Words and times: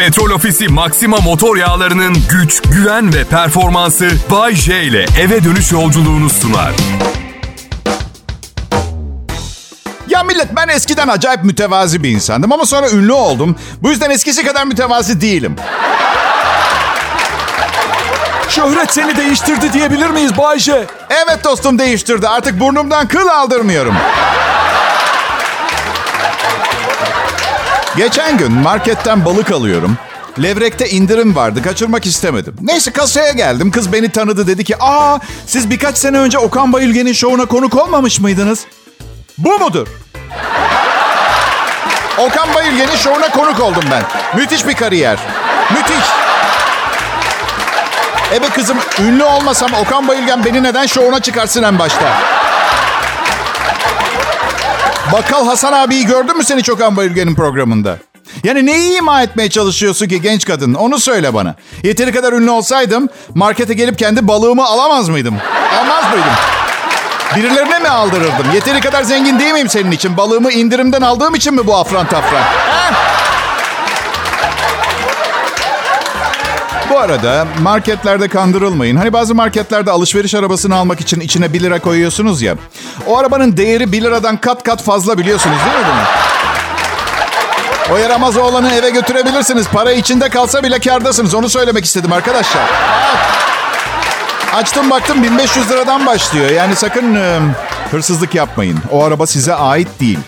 Petrol 0.00 0.30
Ofisi 0.30 0.68
Maxima 0.68 1.16
motor 1.16 1.56
yağlarının 1.56 2.16
güç, 2.30 2.62
güven 2.62 3.14
ve 3.14 3.24
performansı 3.24 4.10
Bay 4.30 4.54
J 4.54 4.82
ile 4.82 5.06
eve 5.20 5.44
dönüş 5.44 5.72
yolculuğunu 5.72 6.30
sunar. 6.30 6.72
Ya 10.08 10.22
millet 10.22 10.56
ben 10.56 10.68
eskiden 10.68 11.08
acayip 11.08 11.44
mütevazi 11.44 12.02
bir 12.02 12.08
insandım 12.08 12.52
ama 12.52 12.66
sonra 12.66 12.90
ünlü 12.90 13.12
oldum. 13.12 13.56
Bu 13.82 13.90
yüzden 13.90 14.10
eskisi 14.10 14.44
kadar 14.44 14.64
mütevazi 14.64 15.20
değilim. 15.20 15.56
Şöhret 18.48 18.92
seni 18.92 19.16
değiştirdi 19.16 19.72
diyebilir 19.72 20.10
miyiz 20.10 20.38
Bayce? 20.38 20.86
Evet 21.10 21.44
dostum 21.44 21.78
değiştirdi. 21.78 22.28
Artık 22.28 22.60
burnumdan 22.60 23.08
kıl 23.08 23.28
aldırmıyorum. 23.28 23.94
Geçen 28.00 28.38
gün 28.38 28.52
marketten 28.52 29.24
balık 29.24 29.52
alıyorum. 29.52 29.98
Levrekte 30.42 30.88
indirim 30.90 31.36
vardı. 31.36 31.62
Kaçırmak 31.62 32.06
istemedim. 32.06 32.56
Neyse 32.60 32.90
kasaya 32.90 33.32
geldim. 33.32 33.70
Kız 33.70 33.92
beni 33.92 34.08
tanıdı. 34.08 34.46
Dedi 34.46 34.64
ki 34.64 34.74
aa 34.80 35.18
siz 35.46 35.70
birkaç 35.70 35.98
sene 35.98 36.18
önce 36.18 36.38
Okan 36.38 36.72
Bayülgen'in 36.72 37.12
şovuna 37.12 37.44
konuk 37.44 37.74
olmamış 37.74 38.20
mıydınız? 38.20 38.66
Bu 39.38 39.58
mudur? 39.58 39.88
Okan 42.18 42.54
Bayülgen'in 42.54 42.96
şovuna 42.96 43.30
konuk 43.30 43.60
oldum 43.60 43.84
ben. 43.90 44.02
Müthiş 44.40 44.66
bir 44.66 44.74
kariyer. 44.74 45.18
Müthiş. 45.70 46.06
Ebe 48.34 48.48
kızım 48.48 48.76
ünlü 49.00 49.24
olmasam 49.24 49.74
Okan 49.74 50.08
Bayülgen 50.08 50.44
beni 50.44 50.62
neden 50.62 50.86
şovuna 50.86 51.20
çıkarsın 51.20 51.62
en 51.62 51.78
başta? 51.78 52.39
Bakkal 55.12 55.46
Hasan 55.46 55.72
abiyi 55.72 56.06
gördün 56.06 56.36
mü 56.36 56.44
sen 56.44 56.58
hiç 56.58 56.70
Okan 56.70 56.96
Bayülgen'in 56.96 57.34
programında? 57.34 57.96
Yani 58.44 58.66
neyi 58.66 58.98
ima 58.98 59.22
etmeye 59.22 59.50
çalışıyorsun 59.50 60.08
ki 60.08 60.20
genç 60.22 60.44
kadın? 60.44 60.74
Onu 60.74 60.98
söyle 61.00 61.34
bana. 61.34 61.54
Yeteri 61.82 62.12
kadar 62.12 62.32
ünlü 62.32 62.50
olsaydım 62.50 63.08
markete 63.34 63.74
gelip 63.74 63.98
kendi 63.98 64.28
balığımı 64.28 64.64
alamaz 64.64 65.08
mıydım? 65.08 65.36
Almaz 65.80 66.04
mıydım? 66.12 66.32
Birilerine 67.36 67.78
mi 67.78 67.88
aldırırdım? 67.88 68.46
Yeteri 68.54 68.80
kadar 68.80 69.02
zengin 69.02 69.38
değil 69.38 69.52
miyim 69.52 69.68
senin 69.68 69.90
için? 69.90 70.16
Balığımı 70.16 70.52
indirimden 70.52 71.02
aldığım 71.02 71.34
için 71.34 71.54
mi 71.54 71.66
bu 71.66 71.76
afran 71.76 72.06
tafran? 72.06 72.42
Ha? 72.42 72.90
Bu 76.90 76.98
arada 76.98 77.46
marketlerde 77.62 78.28
kandırılmayın. 78.28 78.96
Hani 78.96 79.12
bazı 79.12 79.34
marketlerde 79.34 79.90
alışveriş 79.90 80.34
arabasını 80.34 80.76
almak 80.76 81.00
için 81.00 81.20
içine 81.20 81.52
1 81.52 81.60
lira 81.60 81.78
koyuyorsunuz 81.78 82.42
ya. 82.42 82.54
O 83.06 83.18
arabanın 83.18 83.56
değeri 83.56 83.92
1 83.92 84.02
liradan 84.02 84.36
kat 84.36 84.62
kat 84.62 84.82
fazla 84.82 85.18
biliyorsunuz 85.18 85.56
değil 85.66 85.86
mi 85.86 85.92
bunu? 85.92 86.00
O 87.94 87.96
yaramaz 87.96 88.36
oğlanı 88.36 88.72
eve 88.72 88.90
götürebilirsiniz. 88.90 89.68
Para 89.68 89.92
içinde 89.92 90.28
kalsa 90.28 90.62
bile 90.62 90.78
kardasınız. 90.78 91.34
Onu 91.34 91.48
söylemek 91.48 91.84
istedim 91.84 92.12
arkadaşlar. 92.12 92.62
Açtım 94.54 94.90
baktım 94.90 95.22
1500 95.22 95.70
liradan 95.70 96.06
başlıyor. 96.06 96.50
Yani 96.50 96.76
sakın 96.76 97.14
e, 97.14 97.38
hırsızlık 97.90 98.34
yapmayın. 98.34 98.78
O 98.92 99.04
araba 99.04 99.26
size 99.26 99.54
ait 99.54 99.88
değil. 100.00 100.18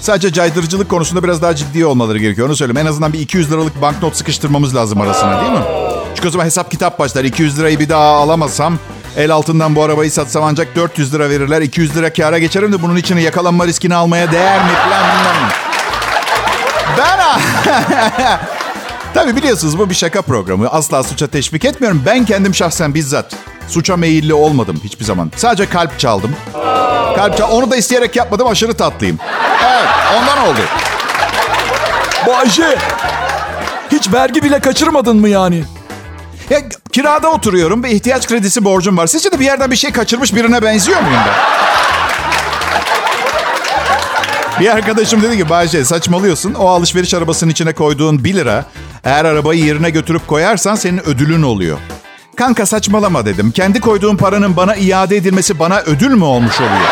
Sadece 0.00 0.32
caydırıcılık 0.32 0.88
konusunda 0.88 1.22
biraz 1.22 1.42
daha 1.42 1.54
ciddi 1.54 1.86
olmaları 1.86 2.18
gerekiyor. 2.18 2.48
Onu 2.48 2.56
söyleyeyim. 2.56 2.86
En 2.86 2.90
azından 2.90 3.12
bir 3.12 3.20
200 3.20 3.52
liralık 3.52 3.82
banknot 3.82 4.16
sıkıştırmamız 4.16 4.74
lazım 4.76 5.00
arasına 5.00 5.40
değil 5.40 5.52
mi? 5.52 5.87
Çünkü 6.18 6.28
o 6.28 6.30
zaman 6.30 6.44
hesap 6.44 6.70
kitap 6.70 6.98
başlar. 6.98 7.24
200 7.24 7.58
lirayı 7.58 7.78
bir 7.78 7.88
daha 7.88 8.04
alamazsam 8.04 8.78
el 9.16 9.30
altından 9.30 9.76
bu 9.76 9.82
arabayı 9.82 10.10
satsam 10.10 10.44
ancak 10.44 10.76
400 10.76 11.14
lira 11.14 11.30
verirler. 11.30 11.62
200 11.62 11.96
lira 11.96 12.12
kâra 12.12 12.38
geçerim 12.38 12.72
de 12.72 12.82
bunun 12.82 12.96
için 12.96 13.16
yakalanma 13.16 13.66
riskini 13.66 13.94
almaya 13.94 14.32
değer 14.32 14.58
mi 14.64 14.70
falan 14.70 15.02
bilmem. 15.02 15.50
Ben... 16.98 18.40
Tabii 19.14 19.36
biliyorsunuz 19.36 19.78
bu 19.78 19.90
bir 19.90 19.94
şaka 19.94 20.22
programı. 20.22 20.68
Asla 20.68 21.02
suça 21.02 21.26
teşvik 21.26 21.64
etmiyorum. 21.64 22.02
Ben 22.06 22.24
kendim 22.24 22.54
şahsen 22.54 22.94
bizzat 22.94 23.36
suça 23.68 23.96
meyilli 23.96 24.34
olmadım 24.34 24.80
hiçbir 24.84 25.04
zaman. 25.04 25.32
Sadece 25.36 25.68
kalp 25.68 25.98
çaldım. 25.98 26.36
Kalp 27.16 27.36
çal 27.38 27.50
Onu 27.50 27.70
da 27.70 27.76
isteyerek 27.76 28.16
yapmadım. 28.16 28.46
Aşırı 28.46 28.74
tatlıyım. 28.74 29.18
Evet 29.64 29.88
ondan 30.18 30.48
oldu. 30.48 30.60
Bayce! 32.26 32.78
Hiç 33.92 34.12
vergi 34.12 34.42
bile 34.42 34.60
kaçırmadın 34.60 35.16
mı 35.16 35.28
yani? 35.28 35.64
Ya, 36.50 36.60
kirada 36.92 37.28
oturuyorum 37.28 37.82
ve 37.82 37.90
ihtiyaç 37.90 38.28
kredisi 38.28 38.64
borcum 38.64 38.96
var. 38.96 39.06
Sizce 39.06 39.32
de 39.32 39.40
bir 39.40 39.44
yerden 39.44 39.70
bir 39.70 39.76
şey 39.76 39.92
kaçırmış 39.92 40.34
birine 40.34 40.62
benziyor 40.62 41.00
muyum 41.00 41.20
ben? 41.26 41.34
Bir 44.60 44.68
arkadaşım 44.68 45.22
dedi 45.22 45.36
ki 45.36 45.48
Bayce 45.50 45.84
saçmalıyorsun. 45.84 46.54
O 46.54 46.68
alışveriş 46.68 47.14
arabasının 47.14 47.50
içine 47.50 47.72
koyduğun 47.72 48.24
1 48.24 48.34
lira 48.34 48.64
eğer 49.04 49.24
arabayı 49.24 49.64
yerine 49.64 49.90
götürüp 49.90 50.28
koyarsan 50.28 50.74
senin 50.74 51.08
ödülün 51.08 51.42
oluyor. 51.42 51.78
Kanka 52.36 52.66
saçmalama 52.66 53.26
dedim. 53.26 53.50
Kendi 53.50 53.80
koyduğum 53.80 54.16
paranın 54.16 54.56
bana 54.56 54.76
iade 54.76 55.16
edilmesi 55.16 55.58
bana 55.58 55.80
ödül 55.80 56.10
mü 56.10 56.24
olmuş 56.24 56.60
oluyor? 56.60 56.88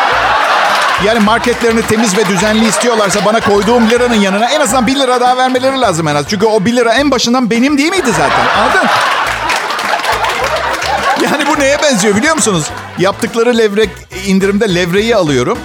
Yani 1.05 1.21
marketlerini 1.21 1.83
temiz 1.83 2.17
ve 2.17 2.27
düzenli 2.27 2.69
istiyorlarsa 2.69 3.25
bana 3.25 3.41
koyduğum 3.41 3.91
liranın 3.91 4.15
yanına 4.21 4.51
en 4.51 4.61
azından 4.61 4.87
1 4.87 4.97
lira 4.97 5.21
daha 5.21 5.37
vermeleri 5.37 5.81
lazım 5.81 6.09
en 6.09 6.15
az. 6.15 6.25
Çünkü 6.29 6.47
o 6.47 6.65
1 6.65 6.77
lira 6.77 6.95
en 6.95 7.11
başından 7.11 7.51
benim 7.51 7.79
değil 7.79 7.91
miydi 7.91 8.11
zaten? 8.11 8.47
Anladın? 8.63 8.89
Neye 11.59 11.83
benziyor 11.83 12.17
biliyor 12.17 12.35
musunuz? 12.35 12.65
Yaptıkları 12.99 13.59
levrek 13.59 13.91
indirimde 14.27 14.75
levreyi 14.75 15.17
alıyorum. 15.17 15.59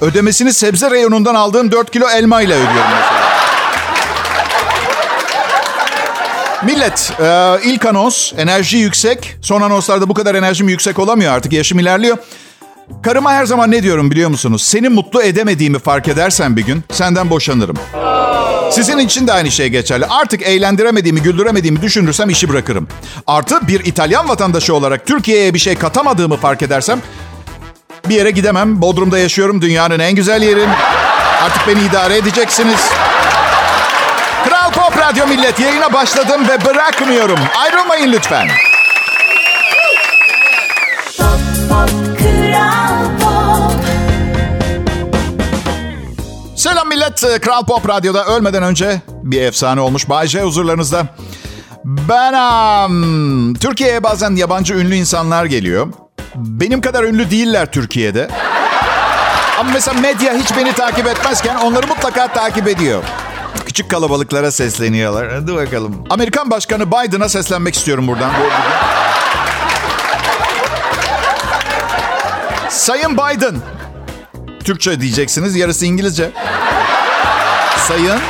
Ödemesini 0.00 0.52
sebze 0.52 0.90
reyonundan 0.90 1.34
aldığım 1.34 1.72
4 1.72 1.90
kilo 1.90 2.08
elma 2.08 2.42
ile 2.42 2.54
ödüyorum. 2.54 2.90
Millet, 6.64 7.12
e, 7.20 7.56
ilk 7.64 7.86
anons 7.86 8.32
enerji 8.36 8.76
yüksek. 8.78 9.36
Son 9.42 9.60
anonslarda 9.62 10.08
bu 10.08 10.14
kadar 10.14 10.34
enerjim 10.34 10.68
yüksek 10.68 10.98
olamıyor 10.98 11.32
artık. 11.32 11.52
Yaşım 11.52 11.78
ilerliyor. 11.78 12.18
Karıma 13.02 13.32
her 13.32 13.46
zaman 13.46 13.70
ne 13.70 13.82
diyorum 13.82 14.10
biliyor 14.10 14.30
musunuz? 14.30 14.62
Seni 14.62 14.88
mutlu 14.88 15.22
edemediğimi 15.22 15.78
fark 15.78 16.08
edersen 16.08 16.56
bir 16.56 16.64
gün 16.66 16.84
senden 16.92 17.30
boşanırım. 17.30 17.76
Sizin 18.72 18.98
için 18.98 19.26
de 19.26 19.32
aynı 19.32 19.50
şey 19.50 19.68
geçerli. 19.68 20.06
Artık 20.06 20.42
eğlendiremediğimi, 20.42 21.22
güldüremediğimi 21.22 21.82
düşünürsem 21.82 22.30
işi 22.30 22.48
bırakırım. 22.48 22.88
Artı 23.26 23.68
bir 23.68 23.84
İtalyan 23.84 24.28
vatandaşı 24.28 24.74
olarak 24.74 25.06
Türkiye'ye 25.06 25.54
bir 25.54 25.58
şey 25.58 25.74
katamadığımı 25.74 26.36
fark 26.36 26.62
edersem 26.62 27.00
bir 28.08 28.14
yere 28.14 28.30
gidemem. 28.30 28.82
Bodrum'da 28.82 29.18
yaşıyorum. 29.18 29.62
Dünyanın 29.62 29.98
en 29.98 30.14
güzel 30.14 30.42
yerim. 30.42 30.70
Artık 31.42 31.68
beni 31.68 31.80
idare 31.86 32.16
edeceksiniz. 32.16 32.80
Kral 34.48 34.72
Pop 34.72 34.98
Radyo 34.98 35.26
Millet 35.26 35.60
yayına 35.60 35.92
başladım 35.92 36.48
ve 36.48 36.64
bırakmıyorum. 36.64 37.38
Ayrılmayın 37.56 38.12
lütfen. 38.12 38.48
Millet. 47.08 47.24
Ee, 47.24 47.38
Kral 47.38 47.64
Pop 47.64 47.88
Radyo'da 47.88 48.24
ölmeden 48.24 48.62
önce 48.62 49.00
bir 49.08 49.40
efsane 49.42 49.80
olmuş. 49.80 50.08
Bay 50.08 50.26
J 50.26 50.42
huzurlarınızda. 50.42 51.06
Ben 51.84 52.32
am, 52.32 53.54
Türkiye'ye 53.54 54.02
bazen 54.02 54.36
yabancı 54.36 54.74
ünlü 54.74 54.94
insanlar 54.94 55.44
geliyor. 55.44 55.88
Benim 56.34 56.80
kadar 56.80 57.04
ünlü 57.04 57.30
değiller 57.30 57.72
Türkiye'de. 57.72 58.28
Ama 59.60 59.70
mesela 59.72 60.00
medya 60.00 60.34
hiç 60.34 60.56
beni 60.56 60.72
takip 60.72 61.06
etmezken 61.06 61.56
onları 61.56 61.86
mutlaka 61.86 62.28
takip 62.28 62.68
ediyor. 62.68 63.02
Küçük 63.66 63.90
kalabalıklara 63.90 64.50
sesleniyorlar. 64.50 65.32
Hadi 65.32 65.54
bakalım. 65.54 66.04
Amerikan 66.10 66.50
Başkanı 66.50 66.86
Biden'a 66.86 67.28
seslenmek 67.28 67.74
istiyorum 67.74 68.08
buradan. 68.08 68.30
Sayın 72.68 73.12
Biden. 73.12 73.54
Türkçe 74.64 75.00
diyeceksiniz, 75.00 75.56
yarısı 75.56 75.86
İngilizce. 75.86 76.30
Sayın 77.88 78.20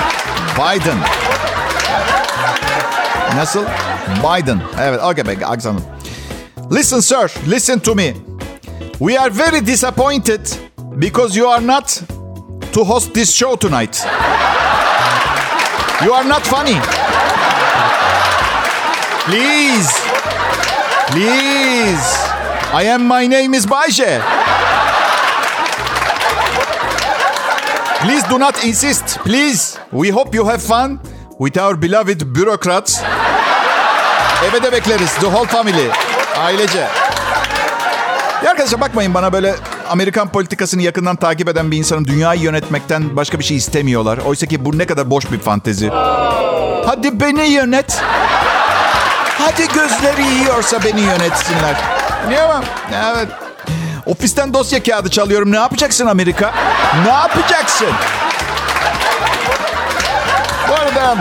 Biden. 0.55 0.99
Nasıl? 3.37 3.65
Biden. 4.19 4.61
Evet, 4.81 5.01
okay, 5.03 5.27
be, 5.27 5.47
aksanım. 5.47 5.83
Listen 6.73 7.01
sir, 7.01 7.33
listen 7.51 7.79
to 7.79 7.95
me. 7.95 8.15
We 8.99 9.21
are 9.21 9.31
very 9.39 9.67
disappointed 9.67 10.41
because 10.99 11.39
you 11.39 11.49
are 11.51 11.67
not 11.67 12.01
to 12.73 12.85
host 12.85 13.15
this 13.15 13.35
show 13.35 13.57
tonight. 13.57 14.07
You 16.05 16.15
are 16.15 16.29
not 16.29 16.43
funny. 16.43 16.77
Please. 19.27 19.91
Please. 21.11 22.29
I 22.73 22.85
am 22.85 23.07
my 23.09 23.29
name 23.29 23.55
is 23.55 23.67
Bayce. 23.67 24.48
Please 28.03 28.31
do 28.31 28.39
not 28.39 28.65
insist. 28.65 29.19
Please. 29.25 29.77
We 29.91 30.11
hope 30.11 30.37
you 30.37 30.45
have 30.49 30.61
fun 30.63 31.01
with 31.39 31.59
our 31.59 31.83
beloved 31.83 32.35
bureaucrats. 32.35 33.03
Eve 34.49 34.63
de 34.63 34.73
bekleriz. 34.73 35.15
The 35.15 35.27
whole 35.27 35.47
family. 35.47 35.91
Ailece. 36.39 36.87
Ya 38.45 38.51
arkadaşlar 38.51 38.81
bakmayın 38.81 39.15
bana 39.15 39.33
böyle 39.33 39.55
Amerikan 39.89 40.29
politikasını 40.29 40.83
yakından 40.83 41.17
takip 41.17 41.49
eden 41.49 41.71
bir 41.71 41.77
insanın 41.77 42.05
dünyayı 42.05 42.41
yönetmekten 42.41 43.17
başka 43.17 43.39
bir 43.39 43.45
şey 43.45 43.57
istemiyorlar. 43.57 44.19
Oysa 44.19 44.47
ki 44.47 44.65
bu 44.65 44.79
ne 44.79 44.87
kadar 44.87 45.11
boş 45.11 45.33
bir 45.33 45.39
fantezi. 45.39 45.89
Hadi 46.87 47.21
beni 47.21 47.49
yönet. 47.49 48.01
Hadi 49.39 49.69
gözleri 49.75 50.27
yiyorsa 50.27 50.85
beni 50.85 51.01
yönetsinler. 51.01 51.77
Niye 52.29 52.47
mi? 52.47 52.65
Evet. 53.05 53.29
Ofisten 54.09 54.55
dosya 54.55 54.83
kağıdı 54.83 55.11
çalıyorum. 55.11 55.53
Ne 55.53 55.57
yapacaksın 55.57 56.07
Amerika? 56.07 56.55
Ne 57.05 57.13
yapacaksın? 57.13 57.89
Bu 60.69 60.75
arada 60.75 61.17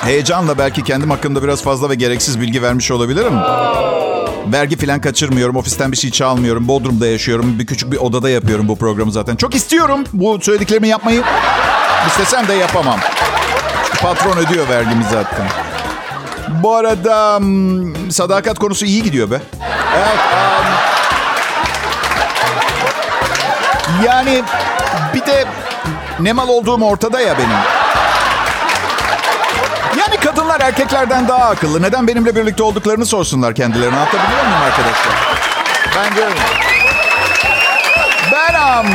heyecanla 0.00 0.58
belki 0.58 0.84
kendim 0.84 1.10
hakkında 1.10 1.42
biraz 1.42 1.62
fazla 1.62 1.90
ve 1.90 1.94
gereksiz 1.94 2.40
bilgi 2.40 2.62
vermiş 2.62 2.90
olabilirim. 2.90 3.32
Vergi 4.52 4.76
falan 4.76 5.00
kaçırmıyorum. 5.00 5.56
Ofisten 5.56 5.92
bir 5.92 5.96
şey 5.96 6.10
çalmıyorum. 6.10 6.68
Bodrum'da 6.68 7.06
yaşıyorum. 7.06 7.58
Bir 7.58 7.66
küçük 7.66 7.92
bir 7.92 7.96
odada 7.96 8.30
yapıyorum 8.30 8.68
bu 8.68 8.76
programı 8.76 9.12
zaten. 9.12 9.36
Çok 9.36 9.54
istiyorum 9.54 10.04
bu 10.12 10.38
söylediklerimi 10.40 10.88
yapmayı. 10.88 11.22
İstesem 12.06 12.48
de 12.48 12.54
yapamam. 12.54 13.00
Patron 14.02 14.36
ödüyor 14.36 14.68
vergimi 14.68 15.04
zaten. 15.10 15.46
Bu 16.62 16.74
arada 16.74 17.38
hmm, 17.38 18.10
sadakat 18.10 18.58
konusu 18.58 18.84
iyi 18.84 19.02
gidiyor 19.02 19.30
be. 19.30 19.40
Evet. 19.96 20.18
um, 20.32 21.03
yani 24.06 24.42
bir 25.14 25.26
de 25.26 25.44
ne 26.20 26.32
mal 26.32 26.48
olduğum 26.48 26.84
ortada 26.84 27.20
ya 27.20 27.38
benim. 27.38 27.50
Yani 29.98 30.16
kadınlar 30.16 30.60
erkeklerden 30.60 31.28
daha 31.28 31.44
akıllı. 31.44 31.82
Neden 31.82 32.08
benimle 32.08 32.36
birlikte 32.36 32.62
olduklarını 32.62 33.06
sorsunlar 33.06 33.54
kendilerine. 33.54 33.96
Anlatabiliyor 33.96 34.44
muyum 34.44 34.62
arkadaşlar? 34.62 35.14
Bence 35.96 36.24
öyle. 36.24 36.40
Ben 38.32 38.54
um, 38.54 38.86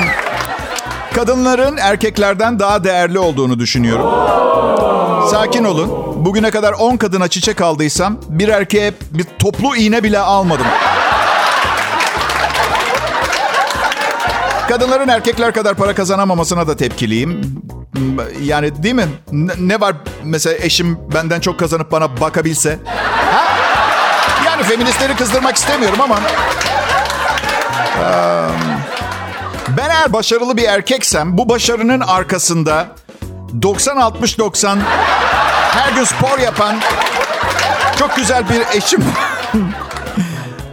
kadınların 1.15 1.77
erkeklerden 1.77 2.59
daha 2.59 2.83
değerli 2.83 3.19
olduğunu 3.19 3.59
düşünüyorum. 3.59 4.09
Sakin 5.31 5.63
olun. 5.63 6.09
Bugüne 6.25 6.51
kadar 6.51 6.73
10 6.73 6.97
kadına 6.97 7.27
çiçek 7.27 7.61
aldıysam 7.61 8.17
bir 8.29 8.47
erkeğe 8.47 8.93
bir 9.11 9.25
toplu 9.39 9.75
iğne 9.75 10.03
bile 10.03 10.19
almadım. 10.19 10.65
Kadınların 14.69 15.07
erkekler 15.07 15.53
kadar 15.53 15.75
para 15.75 15.95
kazanamamasına 15.95 16.67
da 16.67 16.77
tepkiliyim. 16.77 17.41
Yani 18.41 18.83
değil 18.83 18.95
mi? 18.95 19.05
Ne, 19.59 19.81
var 19.81 19.95
mesela 20.23 20.57
eşim 20.61 20.99
benden 21.13 21.39
çok 21.39 21.59
kazanıp 21.59 21.91
bana 21.91 22.21
bakabilse? 22.21 22.79
Ha? 22.85 23.43
Yani 24.45 24.63
feministleri 24.63 25.15
kızdırmak 25.15 25.55
istemiyorum 25.55 26.01
ama... 26.01 26.19
Ben 29.77 29.89
eğer 29.89 30.13
başarılı 30.13 30.57
bir 30.57 30.63
erkeksem 30.63 31.37
bu 31.37 31.49
başarının 31.49 31.99
arkasında 31.99 32.87
90-60-90 33.61 34.77
her 35.71 35.91
gün 35.91 36.03
spor 36.03 36.39
yapan 36.39 36.75
çok 37.99 38.15
güzel 38.15 38.49
bir 38.49 38.77
eşim 38.77 39.03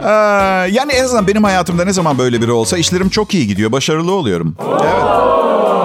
Ee, 0.03 0.09
yani 0.71 0.91
en 0.93 1.03
azından 1.03 1.27
benim 1.27 1.43
hayatımda 1.43 1.85
ne 1.85 1.93
zaman 1.93 2.17
böyle 2.17 2.41
biri 2.41 2.51
olsa 2.51 2.77
işlerim 2.77 3.09
çok 3.09 3.33
iyi 3.33 3.47
gidiyor. 3.47 3.71
Başarılı 3.71 4.11
oluyorum. 4.11 4.55
Evet. 4.83 5.03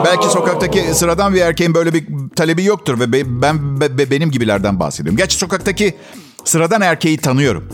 Belki 0.04 0.26
sokaktaki 0.28 0.94
sıradan 0.94 1.34
bir 1.34 1.40
erkeğin 1.40 1.74
böyle 1.74 1.92
bir 1.94 2.06
talebi 2.36 2.64
yoktur 2.64 3.00
ve 3.00 3.12
be- 3.12 3.42
ben 3.42 3.80
be- 3.80 3.98
be- 3.98 4.10
benim 4.10 4.30
gibilerden 4.30 4.80
bahsediyorum. 4.80 5.16
Gerçi 5.16 5.36
sokaktaki 5.36 5.96
sıradan 6.44 6.80
erkeği 6.80 7.18
tanıyorum. 7.18 7.68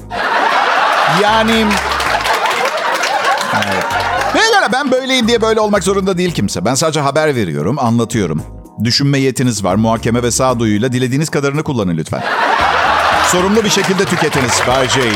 Yani 1.22 1.64
Evet. 3.54 3.84
Pekala 4.32 4.72
ben 4.72 4.90
böyleyim 4.90 5.28
diye 5.28 5.40
böyle 5.40 5.60
olmak 5.60 5.84
zorunda 5.84 6.18
değil 6.18 6.30
kimse. 6.34 6.64
Ben 6.64 6.74
sadece 6.74 7.00
haber 7.00 7.34
veriyorum, 7.36 7.78
anlatıyorum. 7.78 8.42
Düşünme 8.84 9.18
yetiniz 9.18 9.64
var, 9.64 9.74
muhakeme 9.74 10.22
ve 10.22 10.30
sağduyuyla 10.30 10.92
dilediğiniz 10.92 11.28
kadarını 11.30 11.62
kullanın 11.62 11.96
lütfen. 11.96 12.22
Sorumlu 13.26 13.64
bir 13.64 13.70
şekilde 13.70 14.04
tüketiniz 14.04 14.60
Bay 14.68 14.88
J'yi. 14.88 15.12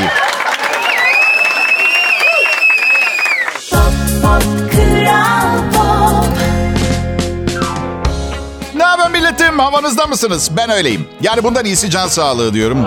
Milletim? 9.53 9.59
Havanızda 9.59 10.07
mısınız? 10.07 10.51
Ben 10.57 10.69
öyleyim. 10.69 11.05
Yani 11.21 11.43
bundan 11.43 11.65
iyisi 11.65 11.89
can 11.89 12.07
sağlığı 12.07 12.53
diyorum. 12.53 12.85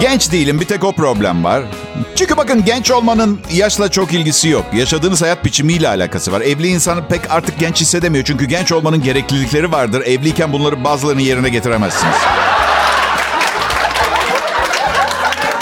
Genç 0.00 0.32
değilim. 0.32 0.60
Bir 0.60 0.66
tek 0.66 0.84
o 0.84 0.92
problem 0.92 1.44
var. 1.44 1.62
Çünkü 2.16 2.36
bakın 2.36 2.64
genç 2.64 2.90
olmanın 2.90 3.40
yaşla 3.52 3.90
çok 3.90 4.12
ilgisi 4.12 4.48
yok. 4.48 4.64
Yaşadığınız 4.74 5.22
hayat 5.22 5.44
biçimiyle 5.44 5.88
alakası 5.88 6.32
var. 6.32 6.40
Evli 6.40 6.68
insan 6.68 7.08
pek 7.08 7.30
artık 7.30 7.58
genç 7.58 7.80
hissedemiyor. 7.80 8.24
Çünkü 8.24 8.44
genç 8.44 8.72
olmanın 8.72 9.02
gereklilikleri 9.02 9.72
vardır. 9.72 10.02
Evliyken 10.06 10.52
bunları 10.52 10.84
bazılarını 10.84 11.22
yerine 11.22 11.48
getiremezsiniz. 11.48 12.16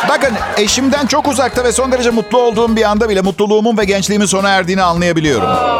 Bakın 0.08 0.34
eşimden 0.56 1.06
çok 1.06 1.28
uzakta 1.28 1.64
ve 1.64 1.72
son 1.72 1.92
derece 1.92 2.10
mutlu 2.10 2.38
olduğum 2.38 2.76
bir 2.76 2.82
anda 2.82 3.08
bile 3.08 3.20
mutluluğumun 3.20 3.78
ve 3.78 3.84
gençliğimin 3.84 4.26
sona 4.26 4.48
erdiğini 4.48 4.82
anlayabiliyorum. 4.82 5.75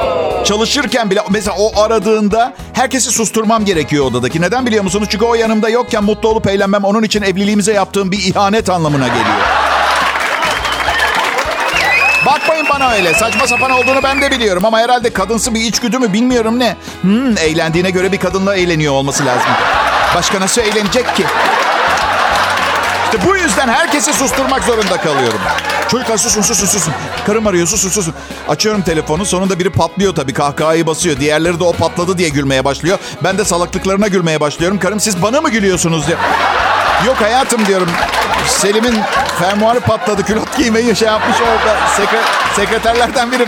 Çalışırken 0.47 1.11
bile 1.11 1.21
mesela 1.31 1.57
o 1.59 1.81
aradığında 1.81 2.53
herkesi 2.73 3.11
susturmam 3.11 3.65
gerekiyor 3.65 4.05
odadaki. 4.05 4.41
Neden 4.41 4.67
biliyor 4.67 4.85
musunuz? 4.85 5.09
Çünkü 5.11 5.25
o 5.25 5.35
yanımda 5.35 5.69
yokken 5.69 6.05
mutlu 6.05 6.29
olup 6.29 6.47
eğlenmem 6.47 6.85
onun 6.85 7.03
için 7.03 7.23
evliliğimize 7.23 7.73
yaptığım 7.73 8.13
bir 8.13 8.19
ihanet 8.19 8.71
anlamına 8.71 9.09
geliyor. 9.09 9.37
Bakmayın 12.27 12.67
bana 12.71 12.93
öyle. 12.93 13.15
Saçma 13.15 13.47
sapan 13.47 13.71
olduğunu 13.71 14.03
ben 14.03 14.23
de 14.23 14.31
biliyorum 14.31 14.65
ama 14.65 14.79
herhalde 14.79 15.13
kadınsı 15.13 15.55
bir 15.55 15.61
içgüdü 15.61 15.99
mü 15.99 16.13
bilmiyorum 16.13 16.59
ne. 16.59 16.77
Hmm, 17.03 17.39
eğlendiğine 17.39 17.91
göre 17.91 18.13
bir 18.13 18.19
kadınla 18.19 18.57
eğleniyor 18.57 18.93
olması 18.93 19.27
lazım. 19.27 19.51
Başka 20.15 20.41
nasıl 20.41 20.63
eğlenecek 20.63 21.17
ki? 21.17 21.25
İşte 23.05 23.29
bu 23.29 23.37
yüzden 23.37 23.69
herkesi 23.69 24.13
susturmak 24.13 24.65
zorunda 24.65 24.97
kalıyorum. 24.97 25.41
Çocuklar 25.89 26.17
susun 26.17 26.43
susun 26.43 26.67
susun. 26.67 26.93
Karım 27.27 27.47
arıyor 27.47 27.67
susun 27.67 27.89
susun. 27.89 28.15
Açıyorum 28.49 28.83
telefonu 28.83 29.25
sonunda 29.27 29.59
biri 29.59 29.71
patlıyor 29.71 30.15
tabii 30.15 30.33
kahkahayı 30.33 30.87
basıyor. 30.87 31.21
Diğerleri 31.21 31.61
de 31.61 31.65
o 31.65 31.73
patladı 31.73 32.19
diye 32.19 32.29
gülmeye 32.29 32.65
başlıyor. 32.65 32.99
Ben 33.25 33.39
de 33.39 33.45
salaklıklarına 33.45 34.09
gülmeye 34.09 34.41
başlıyorum. 34.41 34.79
Karım 34.79 35.01
siz 35.01 35.23
bana 35.23 35.41
mı 35.41 35.51
gülüyorsunuz 35.51 36.07
diye. 36.07 36.17
Yok 37.07 37.17
hayatım 37.21 37.67
diyorum. 37.67 37.89
Selim'in 38.49 39.01
fermuarı 39.39 39.81
patladı. 39.81 40.23
Külot 40.23 40.57
giymeyi 40.57 40.97
şey 40.97 41.09
yapmış 41.09 41.37
orada. 41.41 41.77
Sekre- 41.97 42.57
sekreterlerden 42.57 43.33
biri 43.33 43.47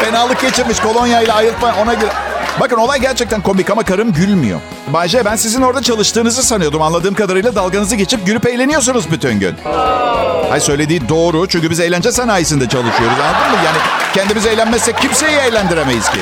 fenalık 0.00 0.40
geçirmiş. 0.40 0.80
Kolonyayla 0.80 1.34
ayıltma 1.34 1.74
ona 1.82 1.94
göre. 1.94 2.10
Bakın 2.60 2.76
olay 2.76 3.00
gerçekten 3.00 3.40
komik 3.40 3.70
ama 3.70 3.82
karım 3.82 4.12
gülmüyor. 4.12 4.60
Bayce 4.88 5.24
ben 5.24 5.36
sizin 5.36 5.62
orada 5.62 5.82
çalıştığınızı 5.82 6.42
sanıyordum. 6.42 6.82
Anladığım 6.82 7.14
kadarıyla 7.14 7.54
dalganızı 7.54 7.96
geçip 7.96 8.26
gülüp 8.26 8.46
eğleniyorsunuz 8.46 9.10
bütün 9.10 9.40
gün. 9.40 9.54
Hay 10.50 10.60
söylediği 10.60 11.08
doğru 11.08 11.48
çünkü 11.48 11.70
biz 11.70 11.80
eğlence 11.80 12.12
sanayisinde 12.12 12.68
çalışıyoruz 12.68 13.18
anladın 13.20 13.50
mı? 13.50 13.64
Yani 13.64 13.78
kendimiz 14.14 14.46
eğlenmezsek 14.46 14.98
kimseyi 14.98 15.36
eğlendiremeyiz 15.36 16.10
ki. 16.10 16.18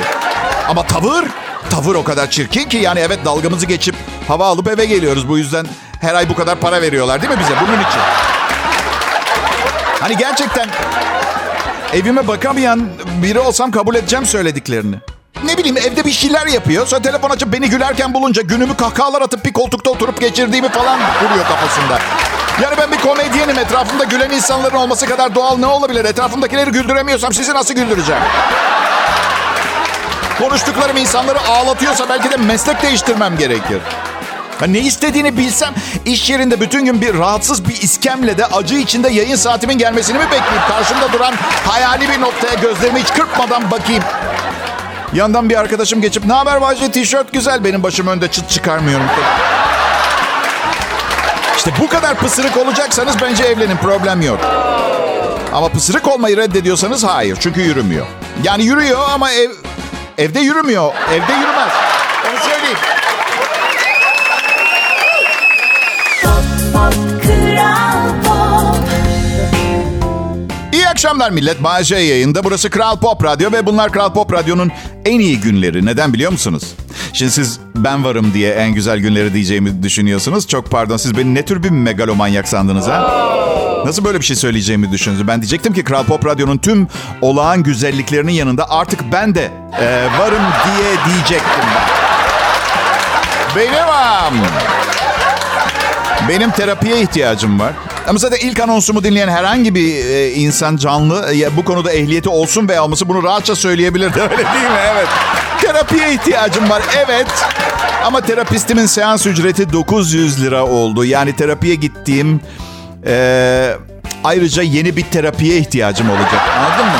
Ama 0.67 0.83
tavır, 0.83 1.25
tavır 1.69 1.95
o 1.95 2.03
kadar 2.03 2.29
çirkin 2.29 2.69
ki 2.69 2.77
yani 2.77 2.99
evet 2.99 3.19
dalgamızı 3.25 3.65
geçip 3.65 3.95
hava 4.27 4.47
alıp 4.47 4.67
eve 4.67 4.85
geliyoruz. 4.85 5.29
Bu 5.29 5.37
yüzden 5.37 5.65
her 6.01 6.15
ay 6.15 6.29
bu 6.29 6.35
kadar 6.35 6.59
para 6.59 6.81
veriyorlar 6.81 7.21
değil 7.21 7.33
mi 7.33 7.39
bize 7.39 7.53
bunun 7.61 7.79
için? 7.79 8.01
Hani 9.99 10.17
gerçekten 10.17 10.67
evime 11.93 12.27
bakamayan 12.27 12.87
biri 13.23 13.39
olsam 13.39 13.71
kabul 13.71 13.95
edeceğim 13.95 14.25
söylediklerini. 14.25 14.95
Ne 15.45 15.57
bileyim 15.57 15.77
evde 15.77 16.05
bir 16.05 16.11
şeyler 16.11 16.47
yapıyor. 16.47 16.87
Sonra 16.87 17.01
telefon 17.01 17.29
açıp 17.29 17.53
beni 17.53 17.69
gülerken 17.69 18.13
bulunca 18.13 18.41
günümü 18.41 18.77
kahkahalar 18.77 19.21
atıp 19.21 19.45
bir 19.45 19.53
koltukta 19.53 19.89
oturup 19.89 20.21
geçirdiğimi 20.21 20.69
falan 20.69 20.99
kuruyor 21.19 21.45
kafasında. 21.47 21.99
Yani 22.63 22.75
ben 22.77 22.91
bir 22.91 22.97
komedyenim. 22.97 23.59
Etrafımda 23.59 24.03
gülen 24.03 24.29
insanların 24.29 24.75
olması 24.75 25.05
kadar 25.05 25.35
doğal 25.35 25.57
ne 25.57 25.65
olabilir? 25.65 26.05
Etrafımdakileri 26.05 26.71
güldüremiyorsam 26.71 27.33
sizi 27.33 27.53
nasıl 27.53 27.73
güldüreceğim? 27.73 28.21
Konuştuklarım 30.39 30.97
insanları 30.97 31.39
ağlatıyorsa 31.41 32.09
belki 32.09 32.31
de 32.31 32.37
meslek 32.37 32.83
değiştirmem 32.83 33.37
gerekir. 33.37 33.81
Ha, 34.59 34.65
ne 34.65 34.79
istediğini 34.79 35.37
bilsem 35.37 35.73
iş 36.05 36.29
yerinde 36.29 36.61
bütün 36.61 36.85
gün 36.85 37.01
bir 37.01 37.17
rahatsız 37.17 37.69
bir 37.69 37.81
iskemle 37.81 38.37
de 38.37 38.45
acı 38.45 38.75
içinde 38.75 39.09
yayın 39.09 39.35
saatimin 39.35 39.77
gelmesini 39.77 40.17
mi 40.17 40.25
bekleyip 40.25 40.67
karşımda 40.67 41.13
duran 41.13 41.33
hayali 41.67 42.09
bir 42.09 42.21
noktaya 42.21 42.53
gözlerimi 42.53 42.99
hiç 42.99 43.13
kırpmadan 43.13 43.71
bakayım. 43.71 44.03
Yandan 45.13 45.49
bir 45.49 45.55
arkadaşım 45.59 46.01
geçip 46.01 46.25
ne 46.25 46.33
haber 46.33 46.61
Bayce 46.61 46.91
tişört 46.91 47.33
güzel 47.33 47.63
benim 47.63 47.83
başım 47.83 48.07
önde 48.07 48.27
çıt 48.27 48.49
çıkarmıyorum. 48.49 49.05
İşte 51.57 51.71
bu 51.79 51.89
kadar 51.89 52.15
pısırık 52.15 52.57
olacaksanız 52.57 53.15
bence 53.21 53.43
evlenin 53.43 53.77
problem 53.77 54.21
yok. 54.21 54.39
Ama 55.53 55.69
pısırık 55.69 56.07
olmayı 56.07 56.37
reddediyorsanız 56.37 57.03
hayır 57.03 57.37
çünkü 57.39 57.61
yürümüyor. 57.61 58.05
Yani 58.43 58.63
yürüyor 58.63 58.99
ama 59.13 59.31
ev 59.31 59.49
evde 60.17 60.39
yürümüyor. 60.39 60.93
Evde 61.13 61.33
yürümez. 61.33 61.68
Akşamlar 70.99 71.31
millet. 71.31 71.63
Bayece 71.63 71.95
yayında. 71.95 72.43
Burası 72.43 72.69
Kral 72.69 72.99
Pop 72.99 73.23
Radyo 73.23 73.51
ve 73.51 73.65
bunlar 73.65 73.91
Kral 73.91 74.13
Pop 74.13 74.33
Radyo'nun 74.33 74.71
en 75.05 75.19
iyi 75.19 75.39
günleri. 75.39 75.85
Neden 75.85 76.13
biliyor 76.13 76.31
musunuz? 76.31 76.63
Şimdi 77.13 77.31
siz 77.31 77.59
ben 77.75 78.03
varım 78.03 78.33
diye 78.33 78.53
en 78.53 78.73
güzel 78.73 78.99
günleri 78.99 79.33
diyeceğimi 79.33 79.83
düşünüyorsunuz. 79.83 80.47
Çok 80.47 80.71
pardon 80.71 80.97
siz 80.97 81.17
beni 81.17 81.35
ne 81.35 81.45
tür 81.45 81.63
bir 81.63 81.69
megalomanyak 81.69 82.47
sandınız 82.47 82.87
ha? 82.87 83.25
Nasıl 83.85 84.05
böyle 84.05 84.19
bir 84.19 84.25
şey 84.25 84.35
söyleyeceğimi 84.35 84.91
düşündünüz? 84.91 85.27
Ben 85.27 85.41
diyecektim 85.41 85.73
ki 85.73 85.83
Kral 85.83 86.03
Pop 86.03 86.25
Radyo'nun 86.25 86.57
tüm 86.57 86.87
olağan 87.21 87.63
güzelliklerinin 87.63 88.31
yanında 88.31 88.69
artık 88.69 88.99
ben 89.11 89.35
de 89.35 89.51
e, 89.81 90.07
varım 90.19 90.43
diye 90.65 90.91
diyecektim 91.05 91.65
ben. 91.75 91.89
Benim 93.55 93.89
am. 93.89 94.33
Benim 96.29 96.51
terapiye 96.51 97.01
ihtiyacım 97.01 97.59
var. 97.59 97.73
Ama 98.09 98.19
zaten 98.19 98.37
ilk 98.47 98.59
anonsumu 98.59 99.03
dinleyen 99.03 99.27
herhangi 99.27 99.75
bir 99.75 100.05
e, 100.05 100.31
insan 100.31 100.77
canlı 100.77 101.33
e, 101.33 101.57
bu 101.57 101.65
konuda 101.65 101.91
ehliyeti 101.91 102.29
olsun 102.29 102.67
veya 102.67 102.83
olması 102.83 103.09
bunu 103.09 103.23
rahatça 103.23 103.55
söyleyebilirdi. 103.55 104.21
Öyle 104.21 104.37
değil 104.37 104.71
mi? 104.71 104.79
Evet. 104.93 105.07
Terapiye 105.61 106.13
ihtiyacım 106.13 106.69
var. 106.69 106.81
Evet. 106.97 107.27
Ama 108.05 108.21
terapistimin 108.21 108.85
seans 108.85 109.27
ücreti 109.27 109.73
900 109.73 110.43
lira 110.43 110.65
oldu. 110.65 111.05
Yani 111.05 111.35
terapiye 111.35 111.75
gittiğim 111.75 112.41
e, 113.05 113.73
ayrıca 114.23 114.63
yeni 114.63 114.95
bir 114.95 115.03
terapiye 115.03 115.57
ihtiyacım 115.57 116.09
olacak. 116.09 116.41
Anladın 116.57 116.85
mı? 116.85 116.99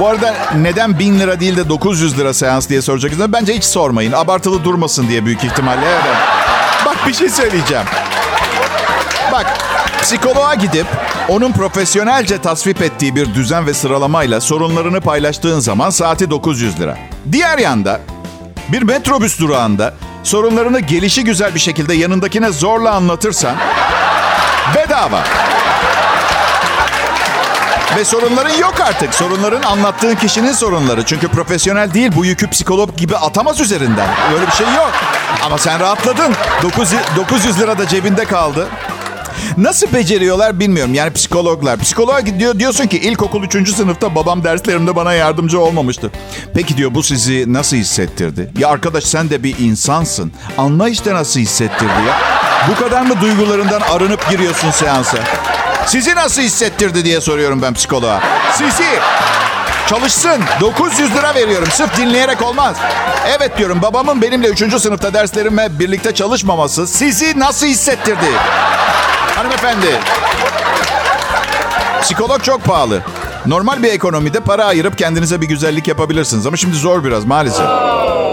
Bu 0.00 0.08
arada 0.08 0.34
neden 0.56 0.98
1000 0.98 1.20
lira 1.20 1.40
değil 1.40 1.56
de 1.56 1.68
900 1.68 2.18
lira 2.18 2.34
seans 2.34 2.68
diye 2.68 2.82
soracaksınız. 2.82 3.32
Bence 3.32 3.54
hiç 3.54 3.64
sormayın. 3.64 4.12
Abartılı 4.12 4.64
durmasın 4.64 5.08
diye 5.08 5.26
büyük 5.26 5.44
ihtimalle. 5.44 5.86
Evet. 5.86 6.16
Bak 6.86 6.96
bir 7.06 7.14
şey 7.14 7.28
söyleyeceğim. 7.28 7.84
Bak 9.32 9.46
psikoloğa 10.02 10.54
gidip 10.54 10.86
onun 11.28 11.52
profesyonelce 11.52 12.38
tasvip 12.38 12.82
ettiği 12.82 13.16
bir 13.16 13.34
düzen 13.34 13.66
ve 13.66 13.74
sıralamayla 13.74 14.40
sorunlarını 14.40 15.00
paylaştığın 15.00 15.60
zaman 15.60 15.90
saati 15.90 16.30
900 16.30 16.80
lira. 16.80 16.98
Diğer 17.32 17.58
yanda 17.58 18.00
bir 18.68 18.82
metrobüs 18.82 19.40
durağında 19.40 19.94
sorunlarını 20.22 20.80
gelişi 20.80 21.24
güzel 21.24 21.54
bir 21.54 21.60
şekilde 21.60 21.94
yanındakine 21.94 22.52
zorla 22.52 22.90
anlatırsan 22.90 23.56
bedava. 24.76 25.20
Ve 27.96 28.04
sorunların 28.04 28.56
yok 28.58 28.74
artık. 28.80 29.14
Sorunların 29.14 29.62
anlattığın 29.62 30.14
kişinin 30.14 30.52
sorunları. 30.52 31.04
Çünkü 31.04 31.28
profesyonel 31.28 31.94
değil 31.94 32.10
bu 32.16 32.24
yükü 32.24 32.50
psikolog 32.50 32.96
gibi 32.96 33.16
atamaz 33.16 33.60
üzerinden. 33.60 34.08
Öyle 34.34 34.46
bir 34.46 34.52
şey 34.52 34.66
yok. 34.66 34.92
Ama 35.44 35.58
sen 35.58 35.80
rahatladın. 35.80 36.34
900, 36.62 37.00
900 37.16 37.60
lira 37.60 37.78
da 37.78 37.88
cebinde 37.88 38.24
kaldı. 38.24 38.68
Nasıl 39.56 39.92
beceriyorlar 39.92 40.60
bilmiyorum. 40.60 40.94
Yani 40.94 41.12
psikologlar. 41.12 41.78
Psikoloğa 41.78 42.20
gidiyor 42.20 42.58
diyorsun 42.58 42.86
ki 42.86 42.98
ilkokul 42.98 43.42
3. 43.44 43.74
sınıfta 43.74 44.14
babam 44.14 44.44
derslerimde 44.44 44.96
bana 44.96 45.12
yardımcı 45.12 45.60
olmamıştı. 45.60 46.10
Peki 46.54 46.76
diyor 46.76 46.94
bu 46.94 47.02
sizi 47.02 47.52
nasıl 47.52 47.76
hissettirdi? 47.76 48.50
Ya 48.58 48.68
arkadaş 48.68 49.04
sen 49.04 49.30
de 49.30 49.42
bir 49.42 49.58
insansın. 49.58 50.32
Anla 50.58 50.88
işte 50.88 51.14
nasıl 51.14 51.40
hissettirdi 51.40 51.92
ya. 52.08 52.18
Bu 52.70 52.84
kadar 52.84 53.02
mı 53.02 53.20
duygularından 53.20 53.80
arınıp 53.80 54.30
giriyorsun 54.30 54.70
seansa? 54.70 55.18
Sizi 55.86 56.14
nasıl 56.14 56.42
hissettirdi 56.42 57.04
diye 57.04 57.20
soruyorum 57.20 57.62
ben 57.62 57.74
psikoloğa. 57.74 58.20
Sizi. 58.58 58.84
Çalışsın. 59.86 60.42
900 60.60 61.14
lira 61.14 61.34
veriyorum. 61.34 61.68
Sırf 61.72 61.96
dinleyerek 61.96 62.42
olmaz. 62.42 62.76
Evet 63.38 63.58
diyorum 63.58 63.82
babamın 63.82 64.22
benimle 64.22 64.48
3. 64.48 64.58
sınıfta 64.82 65.14
derslerime 65.14 65.78
birlikte 65.78 66.14
çalışmaması 66.14 66.86
sizi 66.86 67.38
nasıl 67.40 67.66
hissettirdi? 67.66 68.26
Hanımefendi. 69.36 69.86
Psikolog 72.02 72.42
çok 72.42 72.64
pahalı. 72.64 73.02
Normal 73.46 73.82
bir 73.82 73.88
ekonomide 73.92 74.40
para 74.40 74.64
ayırıp 74.64 74.98
kendinize 74.98 75.40
bir 75.40 75.48
güzellik 75.48 75.88
yapabilirsiniz. 75.88 76.46
Ama 76.46 76.56
şimdi 76.56 76.76
zor 76.76 77.04
biraz 77.04 77.24
maalesef. 77.24 77.66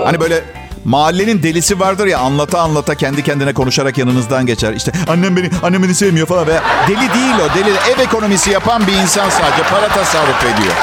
Hani 0.05 0.19
böyle 0.19 0.43
mahallenin 0.85 1.43
delisi 1.43 1.79
vardır 1.79 2.07
ya 2.07 2.19
anlata 2.19 2.59
anlata 2.61 2.95
kendi 2.95 3.23
kendine 3.23 3.53
konuşarak 3.53 3.97
yanınızdan 3.97 4.45
geçer. 4.45 4.73
İşte 4.73 4.91
annem 5.09 5.37
beni 5.37 5.49
annem 5.63 5.83
beni 5.83 5.95
sevmiyor 5.95 6.27
falan 6.27 6.47
veya 6.47 6.63
deli 6.87 7.13
değil 7.13 7.35
o 7.45 7.55
deli 7.55 7.69
ev 7.69 7.99
ekonomisi 7.99 8.51
yapan 8.51 8.87
bir 8.87 8.93
insan 8.93 9.29
sadece 9.29 9.63
para 9.71 9.87
tasarruf 9.87 10.43
ediyor. 10.43 10.73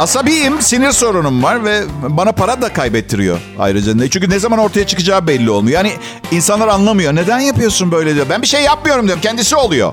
Asabiyim, 0.00 0.62
sinir 0.62 0.92
sorunum 0.92 1.42
var 1.42 1.64
ve 1.64 1.82
bana 2.08 2.32
para 2.32 2.62
da 2.62 2.72
kaybettiriyor 2.72 3.38
ayrıca. 3.58 4.08
Çünkü 4.10 4.30
ne 4.30 4.38
zaman 4.38 4.58
ortaya 4.58 4.86
çıkacağı 4.86 5.26
belli 5.26 5.50
olmuyor. 5.50 5.76
Yani 5.76 5.92
insanlar 6.30 6.68
anlamıyor. 6.68 7.14
Neden 7.14 7.38
yapıyorsun 7.38 7.92
böyle 7.92 8.14
diyor. 8.14 8.26
Ben 8.30 8.42
bir 8.42 8.46
şey 8.46 8.62
yapmıyorum 8.62 9.06
diyorum. 9.06 9.22
Kendisi 9.22 9.56
oluyor. 9.56 9.92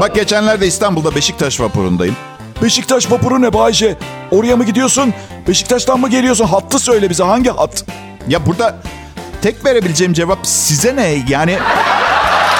Bak 0.00 0.14
geçenlerde 0.14 0.66
İstanbul'da 0.66 1.14
Beşiktaş 1.14 1.60
vapurundayım. 1.60 2.16
Beşiktaş 2.62 3.10
vapuru 3.10 3.42
ne 3.42 3.52
Bayce? 3.52 3.96
Oraya 4.30 4.56
mı 4.56 4.64
gidiyorsun? 4.64 5.14
Beşiktaş'tan 5.48 6.00
mı 6.00 6.08
geliyorsun? 6.10 6.44
Hattı 6.46 6.78
söyle 6.78 7.10
bize. 7.10 7.24
Hangi 7.24 7.50
hat? 7.50 7.84
Ya 8.28 8.46
burada 8.46 8.76
tek 9.42 9.64
verebileceğim 9.64 10.12
cevap 10.12 10.38
size 10.42 10.96
ne? 10.96 11.24
Yani 11.28 11.58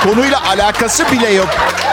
konuyla 0.05 0.43
alakası 0.49 1.05
bile 1.13 1.33
yok. 1.33 1.49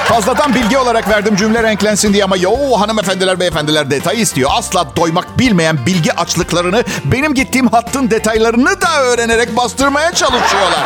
Fazladan 0.08 0.56
bilgi 0.56 0.78
olarak 0.78 1.10
verdim 1.10 1.36
cümle 1.36 1.64
renklensin 1.64 2.14
diye 2.14 2.24
ama 2.24 2.38
yo 2.38 2.52
hanımefendiler 2.80 3.40
beyefendiler 3.40 3.92
detay 3.92 4.22
istiyor. 4.22 4.50
Asla 4.54 4.96
doymak 4.96 5.40
bilmeyen 5.40 5.86
bilgi 5.86 6.14
açlıklarını 6.14 6.84
benim 7.06 7.34
gittiğim 7.34 7.68
hattın 7.68 8.10
detaylarını 8.10 8.82
da 8.82 9.02
öğrenerek 9.02 9.58
bastırmaya 9.58 10.12
çalışıyorlar. 10.12 10.80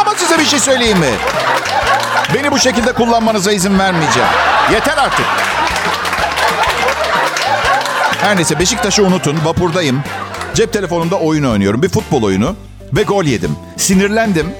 Ama 0.00 0.14
size 0.14 0.38
bir 0.38 0.44
şey 0.44 0.58
söyleyeyim 0.60 0.98
mi? 0.98 1.10
Beni 2.34 2.52
bu 2.52 2.58
şekilde 2.58 2.92
kullanmanıza 2.92 3.52
izin 3.52 3.78
vermeyeceğim. 3.78 4.28
Yeter 4.72 4.96
artık. 4.96 5.26
Her 8.20 8.36
neyse 8.36 8.58
Beşiktaş'ı 8.58 9.04
unutun. 9.04 9.38
Vapurdayım. 9.44 10.02
Cep 10.54 10.72
telefonumda 10.72 11.16
oyun 11.16 11.44
oynuyorum. 11.44 11.82
Bir 11.82 11.88
futbol 11.88 12.22
oyunu. 12.22 12.56
Ve 12.92 13.02
gol 13.02 13.24
yedim. 13.24 13.56
Sinirlendim. 13.76 14.52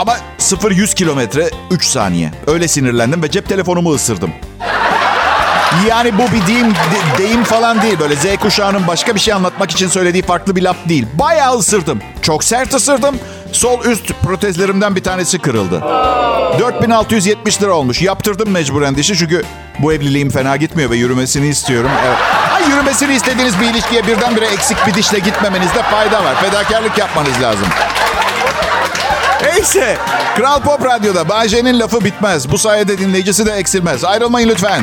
Ama 0.00 0.16
0-100 0.38 0.94
kilometre 0.94 1.50
3 1.70 1.84
saniye. 1.84 2.30
Öyle 2.46 2.68
sinirlendim 2.68 3.22
ve 3.22 3.30
cep 3.30 3.48
telefonumu 3.48 3.94
ısırdım. 3.94 4.30
Yani 5.88 6.18
bu 6.18 6.22
bir 6.32 6.46
deyim, 6.46 6.70
de- 6.70 7.18
deyim 7.18 7.44
falan 7.44 7.82
değil. 7.82 7.98
Böyle 8.00 8.16
Z 8.16 8.36
kuşağının 8.42 8.86
başka 8.86 9.14
bir 9.14 9.20
şey 9.20 9.34
anlatmak 9.34 9.70
için 9.70 9.88
söylediği 9.88 10.22
farklı 10.22 10.56
bir 10.56 10.62
laf 10.62 10.76
değil. 10.88 11.06
Bayağı 11.14 11.56
ısırdım. 11.58 12.00
Çok 12.22 12.44
sert 12.44 12.74
ısırdım. 12.74 13.18
Sol 13.52 13.84
üst 13.84 14.12
protezlerimden 14.22 14.96
bir 14.96 15.02
tanesi 15.02 15.38
kırıldı. 15.38 15.80
4670 16.60 17.62
lira 17.62 17.72
olmuş. 17.72 18.02
Yaptırdım 18.02 18.50
mecburen 18.50 18.96
dişi 18.96 19.16
çünkü 19.16 19.42
bu 19.78 19.92
evliliğim 19.92 20.30
fena 20.30 20.56
gitmiyor 20.56 20.90
ve 20.90 20.96
yürümesini 20.96 21.46
istiyorum. 21.48 21.90
Evet. 22.06 22.18
Ay 22.54 22.70
yürümesini 22.70 23.14
istediğiniz 23.14 23.60
bir 23.60 23.66
ilişkiye 23.70 24.06
birdenbire 24.06 24.46
eksik 24.46 24.86
bir 24.86 24.94
dişle 24.94 25.18
gitmemenizde 25.18 25.82
fayda 25.82 26.24
var. 26.24 26.40
Fedakarlık 26.42 26.98
yapmanız 26.98 27.42
lazım. 27.42 27.66
Neyse. 29.42 29.96
Kral 30.36 30.60
Pop 30.60 30.84
Radyo'da 30.84 31.28
Bayce'nin 31.28 31.78
lafı 31.80 32.04
bitmez. 32.04 32.50
Bu 32.50 32.58
sayede 32.58 32.98
dinleyicisi 32.98 33.46
de 33.46 33.52
eksilmez. 33.52 34.04
Ayrılmayın 34.04 34.48
lütfen. 34.48 34.82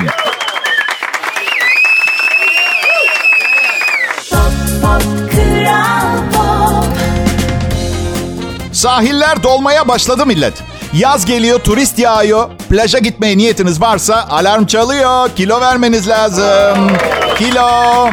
Sahiller 8.73 9.43
dolmaya 9.43 9.87
başladı 9.87 10.25
millet. 10.25 10.53
Yaz 10.93 11.25
geliyor, 11.25 11.59
turist 11.59 11.99
yağıyor. 11.99 12.49
Plaja 12.69 12.99
gitmeye 12.99 13.37
niyetiniz 13.37 13.81
varsa 13.81 14.27
alarm 14.29 14.65
çalıyor. 14.65 15.29
Kilo 15.35 15.61
vermeniz 15.61 16.07
lazım. 16.07 16.91
Kilo. 17.37 18.09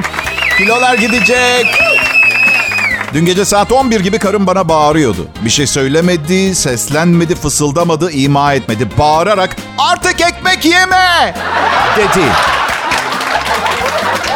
Kilolar 0.58 0.94
gidecek. 0.94 1.66
Dün 3.14 3.24
gece 3.24 3.44
saat 3.44 3.72
11 3.72 4.00
gibi 4.00 4.18
karım 4.18 4.46
bana 4.46 4.68
bağırıyordu. 4.68 5.26
Bir 5.44 5.50
şey 5.50 5.66
söylemedi, 5.66 6.54
seslenmedi, 6.54 7.34
fısıldamadı, 7.34 8.10
ima 8.10 8.54
etmedi. 8.54 8.88
Bağırarak 8.98 9.56
artık 9.78 10.20
ekmek 10.20 10.64
yeme 10.64 11.34
dedi. 11.96 12.24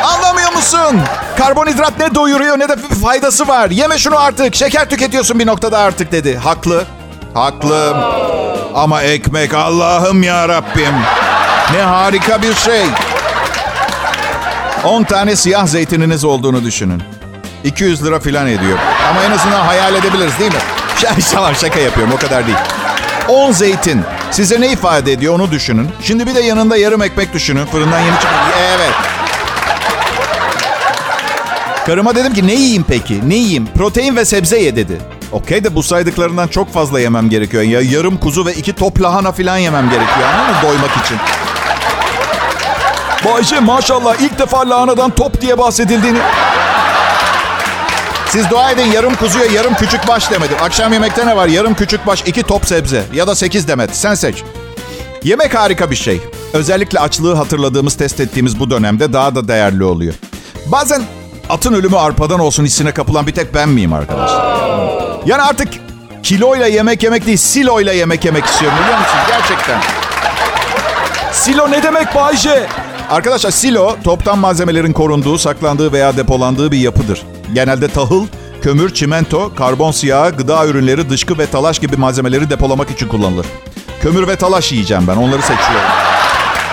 Anlamıyor 0.05 0.53
musun? 0.53 1.01
Karbonhidrat 1.39 1.99
ne 1.99 2.15
doyuruyor 2.15 2.59
ne 2.59 2.69
de 2.69 2.77
faydası 3.03 3.49
var. 3.49 3.71
Yeme 3.71 3.99
şunu 3.99 4.19
artık. 4.19 4.55
Şeker 4.55 4.89
tüketiyorsun 4.89 5.39
bir 5.39 5.47
noktada 5.47 5.79
artık 5.79 6.13
dedi. 6.13 6.37
Haklı. 6.37 6.85
Haklı. 7.35 7.97
Ama 8.75 9.03
ekmek 9.03 9.55
Allah'ım 9.55 10.23
ya 10.23 10.49
Rabbim. 10.49 10.95
Ne 11.73 11.83
harika 11.83 12.43
bir 12.43 12.55
şey. 12.55 12.83
10 14.85 15.05
tane 15.05 15.37
siyah 15.37 15.67
zeytininiz 15.67 16.25
olduğunu 16.25 16.65
düşünün. 16.65 17.03
200 17.65 18.05
lira 18.05 18.21
falan 18.21 18.47
ediyor. 18.47 18.79
Ama 19.11 19.25
en 19.25 19.31
azından 19.31 19.61
hayal 19.61 19.95
edebiliriz 19.95 20.39
değil 20.39 20.53
mi? 20.53 20.59
Tamam 21.33 21.55
şaka 21.55 21.81
yapıyorum 21.81 22.13
o 22.17 22.19
kadar 22.19 22.47
değil. 22.47 22.59
10 23.29 23.53
zeytin 23.53 24.03
size 24.31 24.61
ne 24.61 24.73
ifade 24.73 25.13
ediyor 25.13 25.35
onu 25.35 25.51
düşünün. 25.51 25.89
Şimdi 26.03 26.27
bir 26.27 26.35
de 26.35 26.41
yanında 26.41 26.77
yarım 26.77 27.03
ekmek 27.03 27.35
düşünün. 27.35 27.67
Fırından 27.67 28.01
yeni 28.01 28.15
çıkmış. 28.15 28.41
Evet. 28.77 28.95
Karıma 31.87 32.15
dedim 32.15 32.35
ki 32.35 32.47
ne 32.47 32.55
yiyeyim 32.55 32.85
peki? 32.89 33.29
Ne 33.29 33.35
yiyeyim? 33.35 33.69
Protein 33.77 34.17
ve 34.17 34.25
sebze 34.25 34.59
ye 34.59 34.77
dedi. 34.77 34.99
Okey 35.33 35.65
de 35.65 35.75
bu 35.75 35.83
saydıklarından 35.83 36.49
çok 36.49 36.73
fazla 36.73 37.01
yemem 37.01 37.31
gerekiyor. 37.31 37.63
Ya 37.63 37.81
yarım 37.81 38.17
kuzu 38.17 38.47
ve 38.47 38.53
iki 38.55 38.73
top 38.73 39.03
lahana 39.03 39.33
falan 39.33 39.59
yemem 39.59 39.91
gerekiyor. 39.91 40.29
Anladın 40.35 40.55
mı? 40.55 40.63
Doymak 40.63 40.91
için. 41.05 41.17
Bayce 43.25 43.61
maşallah 43.61 44.15
ilk 44.21 44.39
defa 44.39 44.71
lahanadan 44.71 45.11
top 45.11 45.41
diye 45.41 45.59
bahsedildiğini... 45.59 46.19
Siz 48.31 48.51
dua 48.51 48.71
edin 48.71 48.93
yarım 48.93 49.15
kuzuya 49.15 49.45
yarım 49.45 49.75
küçük 49.75 50.09
baş 50.09 50.31
demedim. 50.31 50.57
Akşam 50.63 50.93
yemekte 50.93 51.27
ne 51.27 51.37
var? 51.37 51.49
Yarım 51.49 51.75
küçük 51.75 52.07
baş, 52.07 52.23
iki 52.27 52.43
top 52.43 52.67
sebze 52.67 53.03
ya 53.15 53.27
da 53.27 53.35
sekiz 53.35 53.69
demet. 53.69 53.97
Sen 53.97 54.15
seç. 54.15 54.43
Yemek 55.25 55.55
harika 55.55 55.91
bir 55.91 55.97
şey. 55.97 56.21
Özellikle 56.53 57.01
açlığı 57.01 57.35
hatırladığımız, 57.35 57.95
test 57.97 58.21
ettiğimiz 58.21 58.61
bu 58.61 58.71
dönemde 58.71 59.13
daha 59.13 59.35
da 59.35 59.49
değerli 59.49 59.85
oluyor. 59.85 60.15
Bazen 60.67 61.03
atın 61.49 61.73
ölümü 61.75 61.97
arpadan 61.97 62.41
olsun 62.41 62.65
hissine 62.65 62.93
kapılan 62.93 63.27
bir 63.27 63.35
tek 63.35 63.55
ben 63.55 63.69
miyim 63.69 63.93
arkadaşlar? 63.93 64.59
Yani 65.27 65.43
artık 65.43 65.69
kiloyla 66.23 66.67
yemek 66.67 67.03
yemek 67.03 67.27
değil, 67.27 67.39
siloyla 67.39 67.93
yemek 67.93 68.25
yemek 68.25 68.45
istiyorum 68.45 68.79
biliyor 68.83 68.99
musun? 68.99 69.17
Gerçekten. 69.29 69.81
Silo 71.33 71.71
ne 71.71 71.83
demek 71.83 72.15
Bayce? 72.15 72.67
Arkadaşlar 73.11 73.51
silo 73.51 73.97
toptan 74.05 74.39
malzemelerin 74.39 74.93
korunduğu, 74.93 75.39
saklandığı 75.39 75.93
veya 75.93 76.17
depolandığı 76.17 76.73
bir 76.73 76.79
yapıdır. 76.79 77.23
Genelde 77.55 77.89
tahıl, 77.89 78.27
kömür, 78.63 78.95
çimento, 78.95 79.55
karbon 79.55 79.91
siyahı, 79.91 80.31
gıda 80.31 80.67
ürünleri, 80.67 81.11
dışkı 81.11 81.39
ve 81.39 81.47
talaş 81.47 81.79
gibi 81.79 81.97
malzemeleri 81.97 82.51
depolamak 82.51 82.91
için 82.91 83.09
kullanılır. 83.09 83.47
Kömür 84.03 84.29
ve 84.29 84.37
talaş 84.37 84.73
yiyeceğim 84.73 85.05
ben, 85.09 85.17
onları 85.17 85.43
seçiyorum. 85.43 85.91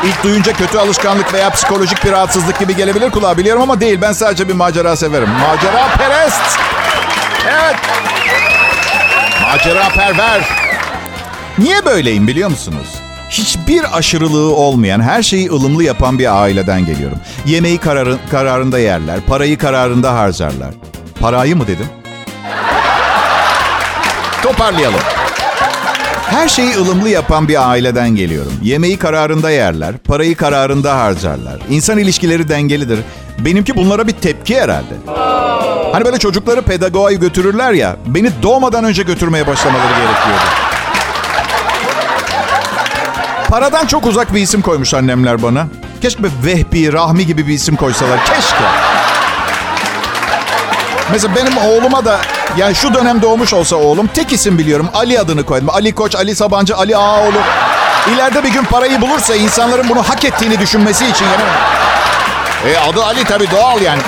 İlk 0.03 0.23
duyunca 0.23 0.53
kötü 0.53 0.77
alışkanlık 0.77 1.33
veya 1.33 1.49
psikolojik 1.49 2.05
bir 2.05 2.11
rahatsızlık 2.11 2.59
gibi 2.59 2.75
gelebilir 2.75 3.09
kulağa 3.11 3.37
biliyorum 3.37 3.61
ama 3.61 3.81
değil. 3.81 4.01
Ben 4.01 4.13
sadece 4.13 4.47
bir 4.47 4.53
macera 4.53 4.95
severim. 4.95 5.29
Macera 5.29 5.87
perest. 5.97 6.41
Evet. 7.49 7.75
Macera 9.41 9.89
perver. 9.89 10.49
Niye 11.57 11.85
böyleyim 11.85 12.27
biliyor 12.27 12.49
musunuz? 12.49 13.04
Hiçbir 13.29 13.97
aşırılığı 13.97 14.55
olmayan, 14.55 15.01
her 15.01 15.23
şeyi 15.23 15.49
ılımlı 15.51 15.83
yapan 15.83 16.19
bir 16.19 16.41
aileden 16.41 16.85
geliyorum. 16.85 17.17
Yemeği 17.45 17.77
kararı, 17.77 18.17
kararında 18.31 18.79
yerler, 18.79 19.19
parayı 19.27 19.57
kararında 19.57 20.13
harcarlar. 20.13 20.69
Parayı 21.19 21.55
mı 21.55 21.67
dedim? 21.67 21.85
Toparlayalım. 24.43 24.99
Her 26.29 26.49
şeyi 26.49 26.75
ılımlı 26.75 27.09
yapan 27.09 27.47
bir 27.47 27.69
aileden 27.69 28.09
geliyorum. 28.15 28.53
Yemeği 28.63 28.97
kararında 28.97 29.51
yerler, 29.51 29.97
parayı 29.97 30.35
kararında 30.35 30.97
harcarlar. 30.99 31.59
İnsan 31.69 31.97
ilişkileri 31.97 32.49
dengelidir. 32.49 32.99
Benimki 33.39 33.75
bunlara 33.75 34.07
bir 34.07 34.11
tepki 34.11 34.61
herhalde. 34.61 34.93
Hani 35.91 36.05
böyle 36.05 36.17
çocukları 36.19 36.61
pedagoğa 36.61 37.11
götürürler 37.11 37.73
ya, 37.73 37.95
beni 38.05 38.29
doğmadan 38.43 38.83
önce 38.83 39.03
götürmeye 39.03 39.47
başlamaları 39.47 39.87
gerekiyordu. 39.89 40.64
Paradan 43.55 43.85
çok 43.85 44.05
uzak 44.05 44.33
bir 44.33 44.41
isim 44.41 44.61
koymuş 44.61 44.93
annemler 44.93 45.43
bana. 45.43 45.67
Keşke 46.01 46.23
Vehbi, 46.45 46.93
Rahmi 46.93 47.25
gibi 47.25 47.47
bir 47.47 47.53
isim 47.53 47.75
koysalar. 47.75 48.25
Keşke. 48.25 48.63
Mesela 51.11 51.35
benim 51.35 51.57
oğluma 51.57 52.05
da 52.05 52.19
yani 52.57 52.75
şu 52.75 52.93
dönem 52.93 53.21
doğmuş 53.21 53.53
olsa 53.53 53.75
oğlum 53.75 54.07
tek 54.07 54.33
isim 54.33 54.57
biliyorum. 54.57 54.89
Ali 54.93 55.19
adını 55.19 55.45
koydum. 55.45 55.69
Ali 55.69 55.95
Koç, 55.95 56.15
Ali 56.15 56.35
Sabancı, 56.35 56.75
Ali 56.75 56.97
Ağaoğlu. 56.97 57.37
İleride 58.13 58.43
bir 58.43 58.49
gün 58.49 58.63
parayı 58.63 59.01
bulursa 59.01 59.35
insanların 59.35 59.89
bunu 59.89 60.03
hak 60.03 60.25
ettiğini 60.25 60.59
düşünmesi 60.59 61.05
için 61.05 61.25
yani. 61.25 61.43
E 62.73 62.77
adı 62.77 63.03
Ali 63.03 63.23
tabii 63.23 63.51
doğal 63.51 63.81
yani. 63.81 64.01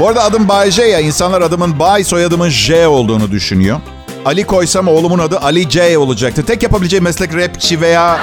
Bu 0.00 0.08
arada 0.08 0.22
adım 0.22 0.48
Bay 0.48 0.70
J 0.70 0.84
ya. 0.84 1.00
İnsanlar 1.00 1.42
adımın 1.42 1.78
Bay 1.78 2.04
soyadımın 2.04 2.48
J 2.48 2.86
olduğunu 2.86 3.30
düşünüyor. 3.30 3.80
Ali 4.26 4.44
koysam 4.44 4.88
oğlumun 4.88 5.18
adı 5.18 5.38
Ali 5.38 5.70
J 5.70 5.98
olacaktı. 5.98 6.46
Tek 6.46 6.62
yapabileceği 6.62 7.00
meslek 7.02 7.34
rapçi 7.34 7.80
veya 7.80 8.20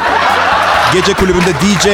gece 0.93 1.13
kulübünde 1.13 1.53
DJ. 1.53 1.88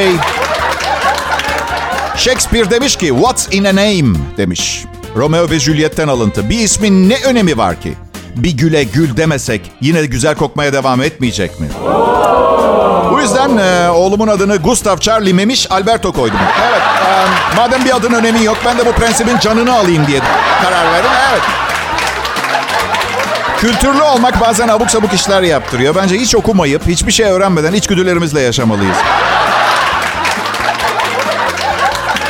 Shakespeare 2.16 2.70
demiş 2.70 2.96
ki 2.96 3.06
what's 3.06 3.48
in 3.54 3.64
a 3.64 3.68
name 3.76 4.18
demiş. 4.36 4.84
Romeo 5.16 5.50
ve 5.50 5.58
Juliet'ten 5.58 6.08
alıntı. 6.08 6.50
Bir 6.50 6.58
ismin 6.58 7.08
ne 7.08 7.16
önemi 7.24 7.58
var 7.58 7.80
ki? 7.80 7.94
Bir 8.36 8.50
güle 8.50 8.84
gül 8.84 9.16
demesek 9.16 9.72
yine 9.80 10.06
güzel 10.06 10.34
kokmaya 10.34 10.72
devam 10.72 11.02
etmeyecek 11.02 11.60
mi? 11.60 11.66
Bu 13.12 13.20
yüzden 13.20 13.56
e, 13.56 13.90
oğlumun 13.90 14.28
adını 14.28 14.56
Gustav 14.56 14.96
Charlie 14.98 15.32
Memiş 15.32 15.70
Alberto 15.70 16.12
koydum. 16.12 16.38
Evet, 16.68 16.82
e, 16.82 17.56
madem 17.56 17.84
bir 17.84 17.96
adın 17.96 18.12
önemi 18.12 18.44
yok 18.44 18.56
ben 18.64 18.78
de 18.78 18.86
bu 18.86 18.92
prensibin 18.92 19.38
canını 19.38 19.74
alayım 19.74 20.06
diye 20.06 20.20
karar 20.62 20.92
verdim. 20.92 21.10
Evet. 21.32 21.69
Kültürlü 23.60 24.02
olmak 24.02 24.40
bazen 24.40 24.68
abuk 24.68 24.90
sabuk 24.90 25.12
işler 25.12 25.42
yaptırıyor. 25.42 25.94
Bence 25.94 26.16
hiç 26.16 26.34
okumayıp, 26.34 26.86
hiçbir 26.86 27.12
şey 27.12 27.26
öğrenmeden 27.26 27.72
içgüdülerimizle 27.72 28.40
yaşamalıyız. 28.40 28.96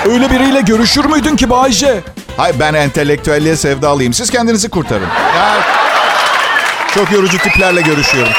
Öyle 0.07 0.31
biriyle 0.31 0.61
görüşür 0.61 1.05
müydün 1.05 1.37
ki 1.37 1.51
Bayce? 1.51 2.01
Hayır 2.37 2.57
ben 2.61 2.75
entelektüelliğe 2.75 3.57
sevdalıyım. 3.57 4.13
Siz 4.13 4.31
kendinizi 4.31 4.71
kurtarın. 4.71 5.09
Ya, 5.37 5.59
çok 6.95 7.13
yorucu 7.13 7.39
tiplerle 7.39 7.81
görüşüyorum. 7.81 8.33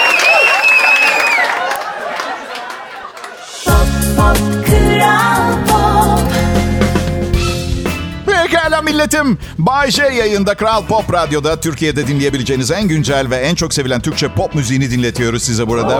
Milletim. 8.91 9.38
Bay 9.58 9.91
J 9.91 10.04
yayında 10.04 10.56
Kral 10.56 10.86
Pop 10.86 11.13
Radyo'da 11.13 11.60
Türkiye'de 11.60 12.08
dinleyebileceğiniz 12.08 12.71
en 12.71 12.88
güncel 12.88 13.30
ve 13.30 13.36
en 13.36 13.56
çok 13.56 13.73
sevilen 13.73 14.01
Türkçe 14.01 14.27
pop 14.27 14.56
müziğini 14.56 14.91
dinletiyoruz 14.91 15.43
size 15.43 15.67
burada. 15.67 15.99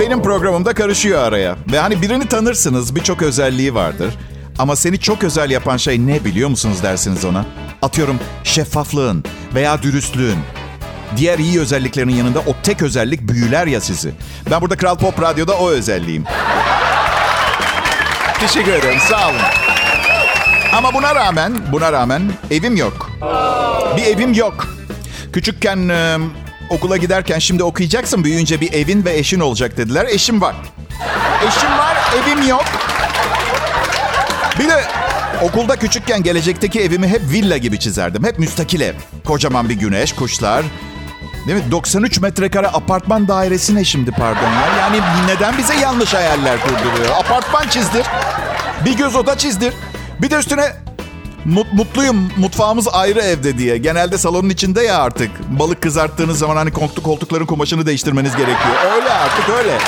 Benim 0.00 0.22
programımda 0.22 0.74
karışıyor 0.74 1.22
araya. 1.22 1.56
Ve 1.72 1.78
hani 1.78 2.02
birini 2.02 2.28
tanırsınız 2.28 2.94
birçok 2.94 3.22
özelliği 3.22 3.74
vardır. 3.74 4.14
Ama 4.58 4.76
seni 4.76 4.98
çok 5.00 5.24
özel 5.24 5.50
yapan 5.50 5.76
şey 5.76 6.06
ne 6.06 6.24
biliyor 6.24 6.48
musunuz 6.48 6.82
dersiniz 6.82 7.24
ona? 7.24 7.44
Atıyorum 7.82 8.18
şeffaflığın 8.44 9.24
veya 9.54 9.82
dürüstlüğün. 9.82 10.38
Diğer 11.16 11.38
iyi 11.38 11.60
özelliklerin 11.60 12.08
yanında 12.08 12.38
o 12.38 12.54
tek 12.62 12.82
özellik 12.82 13.28
büyüler 13.28 13.66
ya 13.66 13.80
sizi. 13.80 14.12
Ben 14.50 14.60
burada 14.60 14.76
Kral 14.76 14.96
Pop 14.98 15.22
Radyo'da 15.22 15.58
o 15.58 15.70
özelliğim. 15.70 16.24
Teşekkür 18.40 18.72
ederim 18.72 18.98
sağ 19.08 19.28
olun. 19.28 19.81
Ama 20.72 20.94
buna 20.94 21.14
rağmen, 21.14 21.52
buna 21.72 21.92
rağmen 21.92 22.22
evim 22.50 22.76
yok. 22.76 23.10
Bir 23.96 24.02
evim 24.02 24.32
yok. 24.32 24.66
Küçükken 25.32 25.88
e, 25.88 26.18
okula 26.70 26.96
giderken 26.96 27.38
şimdi 27.38 27.64
okuyacaksın 27.64 28.24
büyüyünce 28.24 28.60
bir 28.60 28.72
evin 28.72 29.04
ve 29.04 29.18
eşin 29.18 29.40
olacak 29.40 29.76
dediler. 29.76 30.06
Eşim 30.10 30.40
var. 30.40 30.54
Eşim 31.48 31.78
var, 31.78 31.96
evim 32.22 32.48
yok. 32.48 32.64
Bir 34.58 34.68
de 34.68 34.84
okulda 35.42 35.76
küçükken 35.76 36.22
gelecekteki 36.22 36.80
evimi 36.80 37.08
hep 37.08 37.20
villa 37.20 37.56
gibi 37.56 37.78
çizerdim. 37.78 38.24
Hep 38.24 38.38
müstakil 38.38 38.80
ev. 38.80 38.94
Kocaman 39.26 39.68
bir 39.68 39.74
güneş, 39.74 40.12
kuşlar. 40.12 40.64
Değil 41.46 41.64
mi? 41.64 41.70
93 41.70 42.20
metrekare 42.20 42.68
apartman 42.68 43.28
dairesi 43.28 43.74
ne 43.74 43.84
şimdi 43.84 44.10
pardon 44.10 44.42
ya? 44.42 44.76
Yani 44.80 45.00
neden 45.26 45.58
bize 45.58 45.74
yanlış 45.74 46.14
hayaller 46.14 46.60
kurduruyor? 46.60 47.10
Apartman 47.16 47.68
çizdir. 47.68 48.06
Bir 48.84 48.96
göz 48.96 49.16
oda 49.16 49.38
çizdir. 49.38 49.74
Bir 50.22 50.30
de 50.30 50.36
üstüne 50.38 50.72
mut- 51.46 51.72
mutluyum 51.72 52.28
mutfağımız 52.36 52.88
ayrı 52.92 53.20
evde 53.20 53.58
diye. 53.58 53.78
Genelde 53.78 54.18
salonun 54.18 54.48
içinde 54.50 54.82
ya 54.82 54.98
artık. 54.98 55.30
Balık 55.58 55.82
kızarttığınız 55.82 56.38
zaman 56.38 56.56
hani 56.56 56.70
koltuk 56.72 57.04
koltukların 57.04 57.46
kumaşını 57.46 57.86
değiştirmeniz 57.86 58.32
gerekiyor. 58.36 58.74
Öyle 58.96 59.10
artık 59.10 59.48
öyle. 59.58 59.78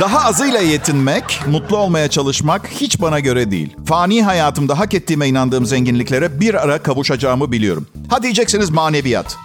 Daha 0.00 0.28
azıyla 0.28 0.60
yetinmek, 0.60 1.40
mutlu 1.46 1.76
olmaya 1.76 2.08
çalışmak 2.10 2.66
hiç 2.68 3.00
bana 3.00 3.20
göre 3.20 3.50
değil. 3.50 3.76
Fani 3.86 4.22
hayatımda 4.22 4.78
hak 4.78 4.94
ettiğime 4.94 5.28
inandığım 5.28 5.66
zenginliklere 5.66 6.40
bir 6.40 6.54
ara 6.54 6.78
kavuşacağımı 6.82 7.52
biliyorum. 7.52 7.86
Ha 8.10 8.22
diyeceksiniz 8.22 8.70
maneviyat. 8.70 9.36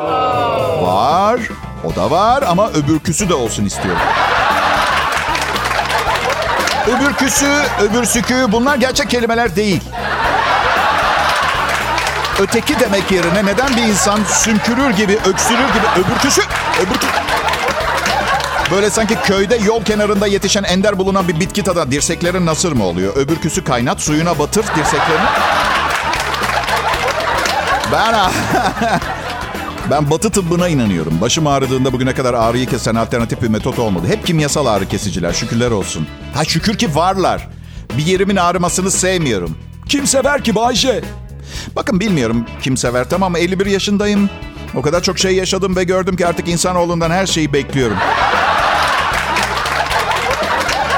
Var, 0.82 1.40
o 1.84 1.96
da 1.96 2.12
var 2.12 2.44
ama 2.48 2.70
öbürküsü 2.70 3.30
de 3.30 3.34
olsun 3.34 3.66
istiyorum. 3.66 4.02
Öbürküsü, 6.88 7.48
öbürsükü 7.82 8.46
bunlar 8.52 8.76
gerçek 8.76 9.10
kelimeler 9.10 9.56
değil. 9.56 9.82
Öteki 12.40 12.80
demek 12.80 13.12
yerine 13.12 13.46
neden 13.46 13.78
bir 13.78 13.84
insan 13.84 14.20
sümkürür 14.24 14.90
gibi, 14.90 15.14
öksürür 15.26 15.68
gibi 15.68 15.88
öbürküsü, 16.06 16.42
öbürkü... 16.80 17.08
Böyle 18.72 18.90
sanki 18.90 19.16
köyde 19.16 19.56
yol 19.56 19.84
kenarında 19.84 20.28
yetişen 20.28 20.64
ender 20.64 20.98
bulunan 20.98 21.28
bir 21.28 21.40
bitki 21.40 21.64
tadı. 21.64 21.92
Dirseklerin 21.92 22.46
nasır 22.46 22.72
mı 22.72 22.84
oluyor? 22.84 23.16
Öbürküsü 23.16 23.64
kaynat, 23.64 24.02
suyuna 24.02 24.40
batır 24.40 24.64
dirseklerini. 24.64 25.28
Ben 27.92 28.14
Ben 29.92 30.10
batı 30.10 30.30
tıbbına 30.30 30.68
inanıyorum. 30.68 31.22
Başım 31.22 31.48
ağrıdığında 31.48 31.94
bugüne 31.94 32.14
kadar 32.14 32.34
ağrıyı 32.34 32.66
kesen 32.66 32.96
alternatif 32.96 33.42
bir 33.42 33.48
metot 33.48 33.80
olmadı. 33.80 34.08
Hep 34.08 34.28
kimyasal 34.28 34.66
ağrı 34.66 34.88
kesiciler 34.88 35.34
şükürler 35.34 35.72
olsun. 35.72 36.08
Ha 36.34 36.46
şükür 36.46 36.78
ki 36.78 36.96
varlar. 36.96 37.48
Bir 37.98 38.06
yerimin 38.06 38.36
ağrımasını 38.36 38.92
sevmiyorum. 38.92 39.58
Kim 39.90 40.08
sever 40.08 40.44
ki 40.44 40.56
Bayce? 40.56 41.02
Bakın 41.76 42.00
bilmiyorum 42.00 42.46
kim 42.62 42.78
sever 42.78 43.10
tamam 43.10 43.36
51 43.36 43.66
yaşındayım. 43.66 44.30
O 44.76 44.82
kadar 44.82 45.04
çok 45.04 45.20
şey 45.20 45.36
yaşadım 45.36 45.76
ve 45.76 45.84
gördüm 45.84 46.16
ki 46.16 46.28
artık 46.28 46.48
insanoğlundan 46.48 47.12
her 47.12 47.26
şeyi 47.26 47.54
bekliyorum. 47.54 47.98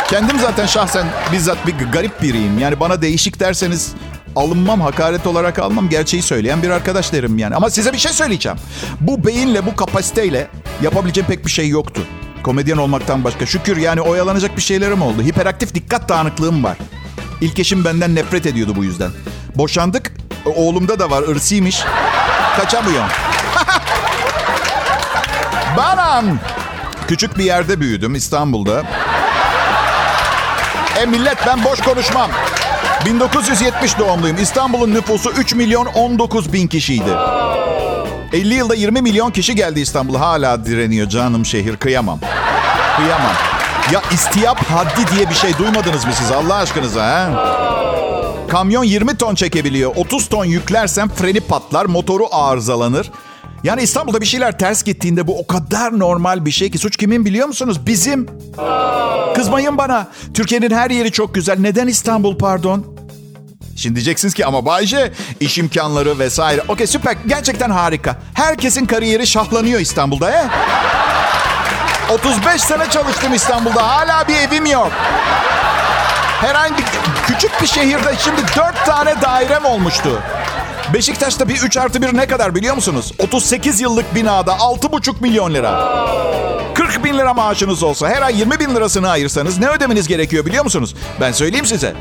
Kendim 0.09 0.39
zaten 0.39 0.65
şahsen 0.65 1.07
bizzat 1.31 1.67
bir 1.67 1.73
garip 1.91 2.21
biriyim. 2.21 2.59
Yani 2.59 2.79
bana 2.79 3.01
değişik 3.01 3.39
derseniz 3.39 3.93
alınmam, 4.35 4.81
hakaret 4.81 5.27
olarak 5.27 5.59
almam. 5.59 5.89
Gerçeği 5.89 6.23
söyleyen 6.23 6.63
bir 6.63 6.69
arkadaş 6.69 7.13
derim 7.13 7.37
yani. 7.37 7.55
Ama 7.55 7.69
size 7.69 7.93
bir 7.93 7.97
şey 7.97 8.11
söyleyeceğim. 8.11 8.57
Bu 9.01 9.25
beyinle, 9.25 9.65
bu 9.65 9.75
kapasiteyle 9.75 10.47
yapabileceğim 10.81 11.27
pek 11.27 11.45
bir 11.45 11.51
şey 11.51 11.69
yoktu. 11.69 12.01
Komedyen 12.43 12.77
olmaktan 12.77 13.23
başka. 13.23 13.45
Şükür 13.45 13.77
yani 13.77 14.01
oyalanacak 14.01 14.57
bir 14.57 14.61
şeylerim 14.61 15.01
oldu. 15.01 15.21
Hiperaktif 15.21 15.75
dikkat 15.75 16.09
dağınıklığım 16.09 16.63
var. 16.63 16.77
İlk 17.41 17.59
eşim 17.59 17.85
benden 17.85 18.15
nefret 18.15 18.45
ediyordu 18.45 18.73
bu 18.75 18.83
yüzden. 18.83 19.11
Boşandık. 19.55 20.11
Oğlumda 20.55 20.99
da 20.99 21.11
var. 21.11 21.23
ırsıymış. 21.23 21.83
Kaçamıyorum. 22.57 23.09
Banam. 25.77 26.25
Küçük 27.07 27.37
bir 27.37 27.43
yerde 27.43 27.79
büyüdüm 27.79 28.15
İstanbul'da. 28.15 28.83
E 31.01 31.05
millet 31.05 31.37
ben 31.47 31.63
boş 31.63 31.81
konuşmam. 31.81 32.31
1970 33.05 33.99
doğumluyum. 33.99 34.37
İstanbul'un 34.41 34.93
nüfusu 34.93 35.31
3 35.31 35.55
milyon 35.55 35.85
19 35.85 36.53
bin 36.53 36.67
kişiydi. 36.67 37.09
50 38.33 38.53
yılda 38.53 38.75
20 38.75 39.01
milyon 39.01 39.31
kişi 39.31 39.55
geldi 39.55 39.79
İstanbul'a. 39.79 40.19
Hala 40.19 40.65
direniyor 40.65 41.09
canım 41.09 41.45
şehir. 41.45 41.77
Kıyamam. 41.77 42.19
Kıyamam. 42.97 43.31
Ya 43.93 44.01
istiyap 44.11 44.63
haddi 44.63 45.15
diye 45.15 45.29
bir 45.29 45.35
şey 45.35 45.57
duymadınız 45.57 46.05
mı 46.05 46.11
siz 46.13 46.31
Allah 46.31 46.55
aşkınıza 46.55 47.03
ha? 47.05 47.29
Kamyon 48.49 48.83
20 48.83 49.17
ton 49.17 49.35
çekebiliyor. 49.35 49.91
30 49.95 50.29
ton 50.29 50.45
yüklersen 50.45 51.09
freni 51.09 51.39
patlar, 51.39 51.85
motoru 51.85 52.27
arızalanır. 52.31 53.11
Yani 53.63 53.81
İstanbul'da 53.81 54.21
bir 54.21 54.25
şeyler 54.25 54.57
ters 54.59 54.83
gittiğinde 54.83 55.27
bu 55.27 55.39
o 55.39 55.47
kadar 55.47 55.99
normal 55.99 56.45
bir 56.45 56.51
şey 56.51 56.71
ki 56.71 56.77
suç 56.77 56.97
kimin 56.97 57.25
biliyor 57.25 57.47
musunuz? 57.47 57.85
Bizim. 57.87 58.27
Kızmayın 59.35 59.77
bana. 59.77 60.07
Türkiye'nin 60.33 60.71
her 60.71 60.89
yeri 60.91 61.11
çok 61.11 61.35
güzel. 61.35 61.59
Neden 61.59 61.87
İstanbul 61.87 62.37
pardon? 62.37 62.85
Şimdi 63.75 63.95
diyeceksiniz 63.95 64.33
ki 64.33 64.45
ama 64.45 64.65
Bayce 64.65 65.11
iş 65.39 65.57
imkanları 65.57 66.19
vesaire. 66.19 66.61
Okey 66.67 66.87
süper 66.87 67.15
gerçekten 67.27 67.69
harika. 67.69 68.15
Herkesin 68.33 68.85
kariyeri 68.85 69.27
şahlanıyor 69.27 69.79
İstanbul'da 69.79 70.31
he? 70.31 70.43
35 72.13 72.61
sene 72.61 72.89
çalıştım 72.89 73.33
İstanbul'da. 73.33 73.89
Hala 73.89 74.27
bir 74.27 74.35
evim 74.35 74.65
yok. 74.65 74.91
Herhangi 76.41 76.83
küçük 77.27 77.61
bir 77.61 77.67
şehirde 77.67 78.15
şimdi 78.19 78.41
4 78.55 78.85
tane 78.85 79.21
dairem 79.21 79.65
olmuştu. 79.65 80.21
Beşiktaş'ta 80.93 81.49
bir 81.49 81.61
3 81.61 81.77
artı 81.77 82.01
1 82.01 82.17
ne 82.17 82.27
kadar 82.27 82.55
biliyor 82.55 82.75
musunuz? 82.75 83.13
38 83.19 83.81
yıllık 83.81 84.15
binada 84.15 84.51
6,5 84.51 85.21
milyon 85.21 85.53
lira. 85.53 85.71
40 86.91 87.03
bin 87.03 87.17
lira 87.17 87.33
maaşınız 87.33 87.83
olsa 87.83 88.09
her 88.09 88.21
ay 88.21 88.39
20 88.39 88.59
bin 88.59 88.75
lirasını 88.75 89.09
ayırsanız 89.09 89.59
ne 89.59 89.69
ödemeniz 89.69 90.07
gerekiyor 90.07 90.45
biliyor 90.45 90.63
musunuz? 90.63 90.95
Ben 91.21 91.31
söyleyeyim 91.31 91.65
size. 91.65 91.93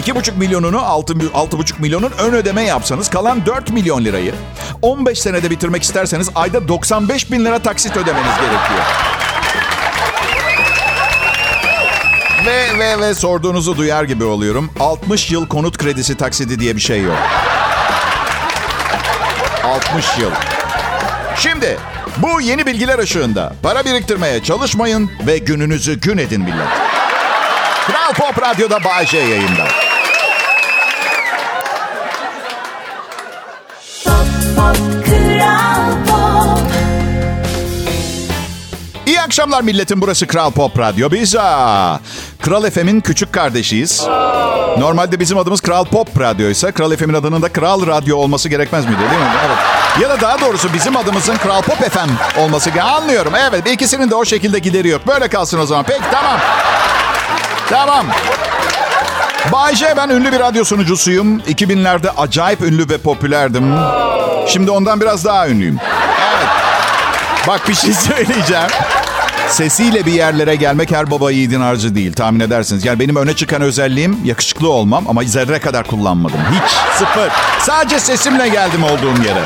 2,5 0.00 0.36
milyonunu 0.36 0.82
6, 0.86 1.12
6,5 1.12 1.80
milyonun 1.80 2.12
ön 2.18 2.32
ödeme 2.32 2.62
yapsanız 2.62 3.10
kalan 3.10 3.46
4 3.46 3.70
milyon 3.70 4.04
lirayı 4.04 4.34
15 4.82 5.18
senede 5.18 5.50
bitirmek 5.50 5.82
isterseniz 5.82 6.30
ayda 6.34 6.68
95 6.68 7.32
bin 7.32 7.44
lira 7.44 7.58
taksit 7.58 7.96
ödemeniz 7.96 8.36
gerekiyor. 8.36 8.84
Ve 12.46 12.78
ve 12.78 13.00
ve 13.00 13.14
sorduğunuzu 13.14 13.76
duyar 13.76 14.04
gibi 14.04 14.24
oluyorum. 14.24 14.70
60 14.80 15.30
yıl 15.30 15.46
konut 15.46 15.78
kredisi 15.78 16.16
taksidi 16.16 16.60
diye 16.60 16.76
bir 16.76 16.80
şey 16.80 17.02
yok. 17.02 17.16
60 19.64 20.18
yıl. 20.18 20.30
Şimdi 21.38 21.78
bu 22.16 22.40
yeni 22.40 22.66
bilgiler 22.66 22.98
ışığında 22.98 23.52
para 23.62 23.84
biriktirmeye 23.84 24.42
çalışmayın 24.42 25.10
ve 25.26 25.38
gününüzü 25.38 26.00
gün 26.00 26.18
edin 26.18 26.40
millet. 26.40 26.68
Kral 27.86 28.12
Pop 28.12 28.42
Radyo'da 28.42 28.84
Bay 28.84 29.06
J 29.06 29.18
yayında. 29.18 29.64
Kral 34.04 35.90
Pop 36.06 36.58
İyi 39.06 39.20
akşamlar 39.20 39.62
milletim. 39.62 40.00
Burası 40.00 40.26
Kral 40.26 40.50
Pop 40.50 40.78
Radyo. 40.78 41.10
Biz 41.10 41.36
aa, 41.36 42.00
Kral 42.42 42.70
FM'in 42.70 43.00
küçük 43.00 43.32
kardeşiyiz. 43.32 44.06
Normalde 44.78 45.20
bizim 45.20 45.38
adımız 45.38 45.60
Kral 45.60 45.84
Pop 45.84 46.20
Radyo'ysa 46.20 46.72
Kral 46.72 46.96
FM'in 46.96 47.14
adının 47.14 47.42
da 47.42 47.48
Kral 47.52 47.86
Radyo 47.86 48.16
olması 48.16 48.48
gerekmez 48.48 48.84
miydi 48.84 48.98
değil 49.00 49.22
mi? 49.22 49.28
Evet. 49.46 49.77
Ya 50.00 50.10
da 50.10 50.20
daha 50.20 50.40
doğrusu 50.40 50.72
bizim 50.74 50.96
adımızın 50.96 51.36
Kral 51.36 51.62
Pop 51.62 51.78
FM 51.92 52.40
olması. 52.40 52.70
Anlıyorum. 52.82 53.32
Evet 53.50 53.70
ikisinin 53.70 54.10
de 54.10 54.14
o 54.14 54.24
şekilde 54.24 54.58
gideri 54.58 54.88
yok. 54.88 55.06
Böyle 55.06 55.28
kalsın 55.28 55.58
o 55.58 55.66
zaman. 55.66 55.84
Peki 55.88 56.02
tamam. 56.12 56.38
Tamam. 57.70 58.06
Bay 59.52 59.74
J, 59.74 59.94
ben 59.96 60.08
ünlü 60.08 60.32
bir 60.32 60.40
radyo 60.40 60.64
sunucusuyum. 60.64 61.38
2000'lerde 61.38 62.08
acayip 62.16 62.60
ünlü 62.60 62.88
ve 62.90 62.98
popülerdim. 62.98 63.74
Şimdi 64.48 64.70
ondan 64.70 65.00
biraz 65.00 65.24
daha 65.24 65.48
ünlüyüm. 65.48 65.78
Evet. 66.36 66.48
Bak 67.48 67.68
bir 67.68 67.74
şey 67.74 67.92
söyleyeceğim. 68.08 68.68
Sesiyle 69.50 70.06
bir 70.06 70.12
yerlere 70.12 70.56
gelmek 70.56 70.90
her 70.90 71.10
baba 71.10 71.30
yiğidin 71.30 71.60
harcı 71.60 71.94
değil 71.94 72.12
tahmin 72.12 72.40
edersiniz. 72.40 72.84
Yani 72.84 73.00
benim 73.00 73.16
öne 73.16 73.36
çıkan 73.36 73.62
özelliğim 73.62 74.18
yakışıklı 74.24 74.68
olmam 74.70 75.04
ama 75.08 75.22
zerre 75.24 75.58
kadar 75.58 75.86
kullanmadım. 75.86 76.40
Hiç 76.52 76.70
sıfır. 76.98 77.30
Sadece 77.60 78.00
sesimle 78.00 78.48
geldim 78.48 78.84
olduğum 78.84 79.22
yere. 79.24 79.42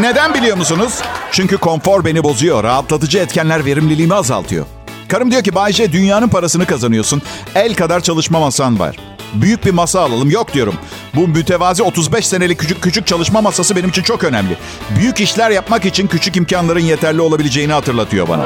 Neden 0.00 0.34
biliyor 0.34 0.56
musunuz? 0.56 0.98
Çünkü 1.32 1.56
konfor 1.56 2.04
beni 2.04 2.24
bozuyor. 2.24 2.64
Rahatlatıcı 2.64 3.18
etkenler 3.18 3.64
verimliliğimi 3.64 4.14
azaltıyor. 4.14 4.66
Karım 5.08 5.30
diyor 5.30 5.42
ki 5.42 5.54
Bayce 5.54 5.92
dünyanın 5.92 6.28
parasını 6.28 6.66
kazanıyorsun. 6.66 7.22
El 7.54 7.74
kadar 7.74 8.00
çalışma 8.00 8.40
masan 8.40 8.78
var. 8.78 8.96
Büyük 9.34 9.64
bir 9.66 9.70
masa 9.70 10.00
alalım. 10.00 10.30
Yok 10.30 10.54
diyorum. 10.54 10.74
Bu 11.14 11.28
mütevazi 11.28 11.82
35 11.82 12.26
senelik 12.26 12.58
küçük 12.58 12.82
küçük 12.82 13.06
çalışma 13.06 13.40
masası 13.40 13.76
benim 13.76 13.88
için 13.88 14.02
çok 14.02 14.24
önemli. 14.24 14.56
Büyük 14.98 15.20
işler 15.20 15.50
yapmak 15.50 15.84
için 15.86 16.06
küçük 16.06 16.36
imkanların 16.36 16.80
yeterli 16.80 17.20
olabileceğini 17.20 17.72
hatırlatıyor 17.72 18.28
bana. 18.28 18.44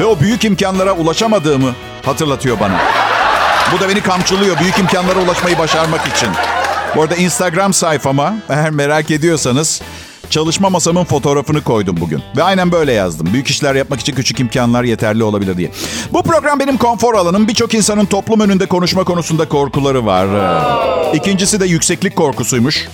Ve 0.00 0.04
o 0.04 0.20
büyük 0.20 0.44
imkanlara 0.44 0.92
ulaşamadığımı 0.92 1.74
hatırlatıyor 2.04 2.60
bana. 2.60 2.80
Bu 3.74 3.80
da 3.80 3.88
beni 3.88 4.00
kamçılıyor 4.00 4.58
büyük 4.60 4.78
imkanlara 4.78 5.18
ulaşmayı 5.18 5.58
başarmak 5.58 6.06
için. 6.06 6.28
Bu 6.96 7.02
arada 7.02 7.16
Instagram 7.16 7.72
sayfama 7.74 8.34
eğer 8.48 8.70
merak 8.70 9.10
ediyorsanız 9.10 9.82
çalışma 10.30 10.70
masamın 10.70 11.04
fotoğrafını 11.04 11.64
koydum 11.64 11.96
bugün. 12.00 12.22
Ve 12.36 12.42
aynen 12.42 12.72
böyle 12.72 12.92
yazdım. 12.92 13.28
Büyük 13.32 13.50
işler 13.50 13.74
yapmak 13.74 14.00
için 14.00 14.14
küçük 14.14 14.40
imkanlar 14.40 14.84
yeterli 14.84 15.24
olabilir 15.24 15.56
diye. 15.56 15.70
Bu 16.12 16.22
program 16.22 16.60
benim 16.60 16.76
konfor 16.76 17.14
alanım. 17.14 17.48
Birçok 17.48 17.74
insanın 17.74 18.04
toplum 18.04 18.40
önünde 18.40 18.66
konuşma 18.66 19.04
konusunda 19.04 19.48
korkuları 19.48 20.06
var. 20.06 20.26
İkincisi 21.14 21.60
de 21.60 21.66
yükseklik 21.66 22.16
korkusuymuş. 22.16 22.88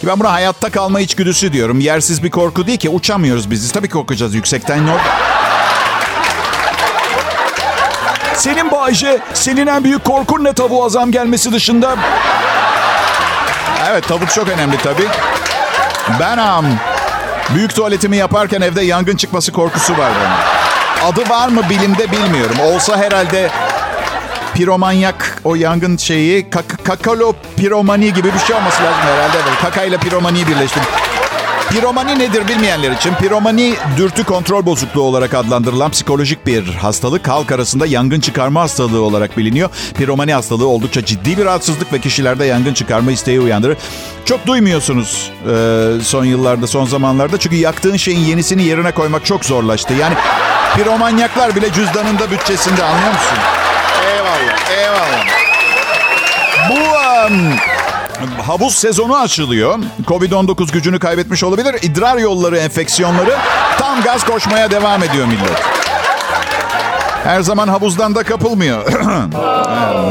Ki 0.00 0.06
Ben 0.06 0.20
buna 0.20 0.32
hayatta 0.32 0.70
kalma 0.70 1.00
içgüdüsü 1.00 1.52
diyorum. 1.52 1.80
Yersiz 1.80 2.22
bir 2.22 2.30
korku 2.30 2.66
değil 2.66 2.78
ki. 2.78 2.88
Uçamıyoruz 2.88 3.50
biz. 3.50 3.72
Tabii 3.72 3.88
korkacağız 3.88 4.34
yüksekten. 4.34 4.86
Ne 4.86 4.96
Senin 8.36 8.70
Bayce, 8.70 9.18
senin 9.34 9.66
en 9.66 9.84
büyük 9.84 10.04
korkun 10.04 10.44
ne 10.44 10.52
tavuğa 10.52 10.88
zam 10.88 11.12
gelmesi 11.12 11.52
dışında? 11.52 11.96
Evet 13.90 14.08
tavuk 14.08 14.30
çok 14.30 14.48
önemli 14.48 14.76
tabii. 14.76 15.08
Ben 16.20 16.38
am. 16.38 16.66
Büyük 17.54 17.74
tuvaletimi 17.74 18.16
yaparken 18.16 18.60
evde 18.60 18.82
yangın 18.82 19.16
çıkması 19.16 19.52
korkusu 19.52 19.92
var 19.98 20.10
bana. 20.24 20.36
Adı 21.08 21.28
var 21.30 21.48
mı 21.48 21.62
bilimde 21.70 22.10
bilmiyorum. 22.12 22.56
Olsa 22.60 22.96
herhalde 22.96 23.50
piromanyak 24.54 25.38
o 25.44 25.54
yangın 25.54 25.96
şeyi 25.96 26.50
kak- 26.50 26.84
kakalo 26.84 27.32
piromani 27.56 28.12
gibi 28.14 28.34
bir 28.34 28.38
şey 28.38 28.56
olması 28.56 28.82
lazım 28.82 29.00
herhalde. 29.02 29.36
Evet, 29.48 29.58
Kaka 29.62 29.82
ile 29.84 29.96
piromaniyi 29.98 30.46
birleştim. 30.48 30.82
Piromani 31.72 32.18
nedir 32.18 32.48
bilmeyenler 32.48 32.90
için? 32.90 33.14
Piromani 33.14 33.74
dürtü 33.96 34.24
kontrol 34.24 34.66
bozukluğu 34.66 35.02
olarak 35.02 35.34
adlandırılan 35.34 35.90
psikolojik 35.90 36.46
bir 36.46 36.74
hastalık. 36.74 37.28
Halk 37.28 37.52
arasında 37.52 37.86
yangın 37.86 38.20
çıkarma 38.20 38.60
hastalığı 38.60 39.00
olarak 39.00 39.36
biliniyor. 39.36 39.70
Piromani 39.94 40.34
hastalığı 40.34 40.66
oldukça 40.66 41.04
ciddi 41.04 41.38
bir 41.38 41.44
rahatsızlık 41.44 41.92
ve 41.92 41.98
kişilerde 41.98 42.44
yangın 42.44 42.74
çıkarma 42.74 43.12
isteği 43.12 43.40
uyandırır. 43.40 43.76
Çok 44.24 44.46
duymuyorsunuz 44.46 45.30
e, 45.42 45.54
son 46.02 46.24
yıllarda, 46.24 46.66
son 46.66 46.84
zamanlarda. 46.84 47.38
Çünkü 47.38 47.56
yaktığın 47.56 47.96
şeyin 47.96 48.20
yenisini 48.20 48.62
yerine 48.62 48.92
koymak 48.92 49.24
çok 49.24 49.44
zorlaştı. 49.44 49.94
Yani 49.94 50.14
piromanyaklar 50.76 51.56
bile 51.56 51.72
cüzdanında 51.72 52.30
bütçesinde 52.30 52.84
anlıyor 52.84 53.12
musun? 53.12 53.38
Havuz 58.46 58.74
sezonu 58.74 59.16
açılıyor. 59.16 59.78
Covid-19 60.06 60.72
gücünü 60.72 60.98
kaybetmiş 60.98 61.44
olabilir. 61.44 61.76
İdrar 61.82 62.16
yolları 62.18 62.58
enfeksiyonları 62.58 63.36
tam 63.78 64.02
gaz 64.02 64.24
koşmaya 64.24 64.70
devam 64.70 65.02
ediyor 65.02 65.26
millet. 65.26 65.91
Her 67.24 67.40
zaman 67.40 67.68
havuzdan 67.68 68.14
da 68.14 68.22
kapılmıyor. 68.22 68.82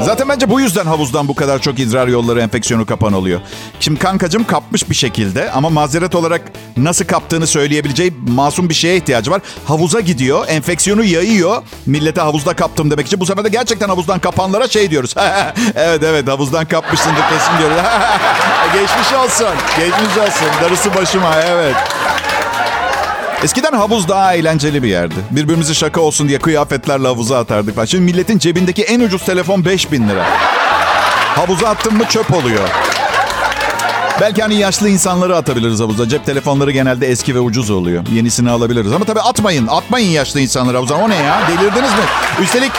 Zaten 0.06 0.30
bence 0.30 0.50
bu 0.50 0.60
yüzden 0.62 0.86
havuzdan 0.86 1.28
bu 1.28 1.36
kadar 1.36 1.60
çok 1.60 1.80
idrar 1.80 2.08
yolları 2.08 2.42
enfeksiyonu 2.42 2.86
kapan 2.86 3.14
oluyor. 3.14 3.42
Şimdi 3.80 4.00
kankacım 4.00 4.44
kapmış 4.44 4.90
bir 4.90 4.96
şekilde 4.96 5.52
ama 5.52 5.70
mazeret 5.70 6.16
olarak 6.16 6.42
nasıl 6.78 7.06
kaptığını 7.06 7.48
söyleyebileceği 7.48 8.14
masum 8.28 8.70
bir 8.70 8.74
şeye 8.74 8.98
ihtiyacı 8.98 9.32
var. 9.32 9.42
Havuza 9.66 10.00
gidiyor, 10.00 10.46
enfeksiyonu 10.48 11.04
yayıyor. 11.04 11.64
Millete 11.86 12.22
havuzda 12.22 12.54
kaptım 12.54 12.92
demek 12.92 13.08
için. 13.08 13.20
Bu 13.20 13.26
sefer 13.26 13.44
de 13.44 13.50
gerçekten 13.50 13.90
havuzdan 13.90 14.20
kapanlara 14.20 14.68
şey 14.68 14.92
diyoruz. 14.92 15.16
evet 15.76 16.04
evet 16.04 16.28
havuzdan 16.28 16.66
kapmışsındır 16.66 17.22
kesin 17.22 17.58
diyoruz. 17.60 17.78
Geçmiş 18.74 19.14
olsun. 19.14 19.56
Geçmiş 19.78 20.18
olsun. 20.18 20.48
Darısı 20.62 20.96
başıma 20.96 21.36
evet. 21.36 21.76
Eskiden 23.44 23.74
havuz 23.74 24.08
daha 24.08 24.34
eğlenceli 24.34 24.84
bir 24.84 24.88
yerdi. 24.88 25.16
Birbirimizi 25.32 25.76
şaka 25.76 26.02
olsun 26.02 26.28
diye 26.28 26.40
kıyafetlerle 26.40 27.08
havuza 27.08 27.40
atardık 27.40 27.76
falan. 27.76 27.86
Şimdi 27.86 28.04
milletin 28.04 28.38
cebindeki 28.38 28.84
en 28.84 29.00
ucuz 29.00 29.26
telefon 29.26 29.66
5000 29.66 30.10
lira. 30.10 30.26
Havuza 31.36 31.68
attın 31.70 31.94
mı 31.94 32.06
çöp 32.06 32.34
oluyor. 32.34 32.70
Belki 34.22 34.42
hani 34.42 34.56
yaşlı 34.56 34.90
insanları 34.90 35.38
atabiliriz 35.38 35.80
havuza. 35.80 36.10
Cep 36.10 36.26
telefonları 36.26 36.72
genelde 36.72 37.08
eski 37.08 37.36
ve 37.36 37.40
ucuz 37.40 37.70
oluyor. 37.70 38.08
Yenisini 38.14 38.50
alabiliriz. 38.50 38.94
Ama 38.94 39.06
tabii 39.06 39.22
atmayın. 39.22 39.68
Atmayın 39.68 40.10
yaşlı 40.10 40.40
insanları 40.40 40.78
havuza. 40.78 40.96
O 40.96 41.10
ne 41.10 41.16
ya? 41.16 41.42
Delirdiniz 41.48 41.92
mi? 41.92 42.06
Üstelik... 42.42 42.72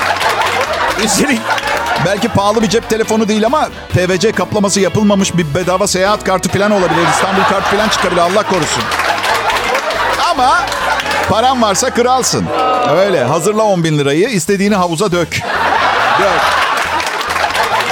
Üstelik... 1.05 1.41
Belki 2.07 2.29
pahalı 2.29 2.63
bir 2.63 2.69
cep 2.69 2.91
telefonu 2.91 3.29
değil 3.29 3.47
ama 3.47 3.69
PVC 3.93 4.33
kaplaması 4.33 4.81
yapılmamış 4.81 5.37
bir 5.37 5.55
bedava 5.55 5.87
seyahat 5.87 6.25
kartı 6.25 6.49
falan 6.49 6.71
olabilir. 6.71 7.07
İstanbul 7.15 7.43
kartı 7.43 7.77
falan 7.77 7.89
çıkabilir. 7.89 8.21
Allah 8.21 8.43
korusun. 8.43 8.83
Ama 10.33 10.67
paran 11.29 11.63
varsa 11.63 11.91
kralsın. 11.91 12.45
Öyle 12.97 13.25
hazırla 13.25 13.63
10 13.63 13.85
bin 13.85 13.99
lirayı 13.99 14.29
istediğini 14.29 14.75
havuza 14.75 15.13
dök. 15.13 15.29
Dök. 16.21 16.41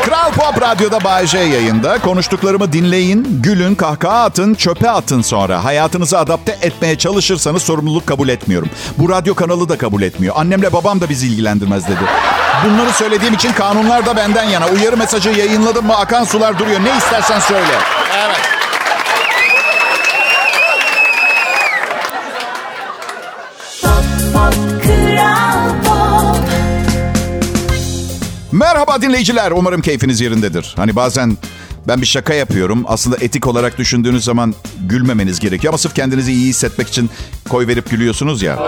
Kral 0.04 0.32
Pop 0.32 0.62
Radyo'da 0.62 1.04
Bay 1.04 1.26
J 1.26 1.38
yayında. 1.38 1.98
Konuştuklarımı 1.98 2.72
dinleyin, 2.72 3.42
gülün, 3.42 3.74
kahkaha 3.74 4.24
atın, 4.24 4.54
çöpe 4.54 4.90
atın 4.90 5.22
sonra. 5.22 5.64
Hayatınızı 5.64 6.18
adapte 6.18 6.58
etmeye 6.62 6.98
çalışırsanız 6.98 7.62
sorumluluk 7.62 8.06
kabul 8.06 8.28
etmiyorum. 8.28 8.68
Bu 8.98 9.08
radyo 9.08 9.34
kanalı 9.34 9.68
da 9.68 9.78
kabul 9.78 10.02
etmiyor. 10.02 10.34
Annemle 10.38 10.72
babam 10.72 11.00
da 11.00 11.08
bizi 11.08 11.26
ilgilendirmez 11.26 11.88
dedi. 11.88 12.04
Bunları 12.64 12.92
söylediğim 12.92 13.34
için 13.34 13.52
kanunlar 13.52 14.06
da 14.06 14.16
benden 14.16 14.44
yana. 14.44 14.68
Uyarı 14.68 14.96
mesajı 14.96 15.30
yayınladım 15.30 15.86
mı 15.86 15.96
akan 15.96 16.24
sular 16.24 16.58
duruyor. 16.58 16.80
Ne 16.84 16.96
istersen 16.96 17.38
söyle. 17.40 17.74
Evet. 18.26 18.59
Merhaba 28.52 29.02
dinleyiciler. 29.02 29.50
Umarım 29.50 29.82
keyfiniz 29.82 30.20
yerindedir. 30.20 30.74
Hani 30.76 30.96
bazen 30.96 31.36
ben 31.88 32.00
bir 32.00 32.06
şaka 32.06 32.34
yapıyorum. 32.34 32.84
Aslında 32.88 33.16
etik 33.20 33.46
olarak 33.46 33.78
düşündüğünüz 33.78 34.24
zaman 34.24 34.54
gülmemeniz 34.80 35.40
gerekiyor. 35.40 35.72
Ama 35.72 35.78
sırf 35.78 35.94
kendinizi 35.94 36.32
iyi 36.32 36.48
hissetmek 36.48 36.88
için 36.88 37.10
koy 37.48 37.66
verip 37.66 37.90
gülüyorsunuz 37.90 38.42
ya. 38.42 38.58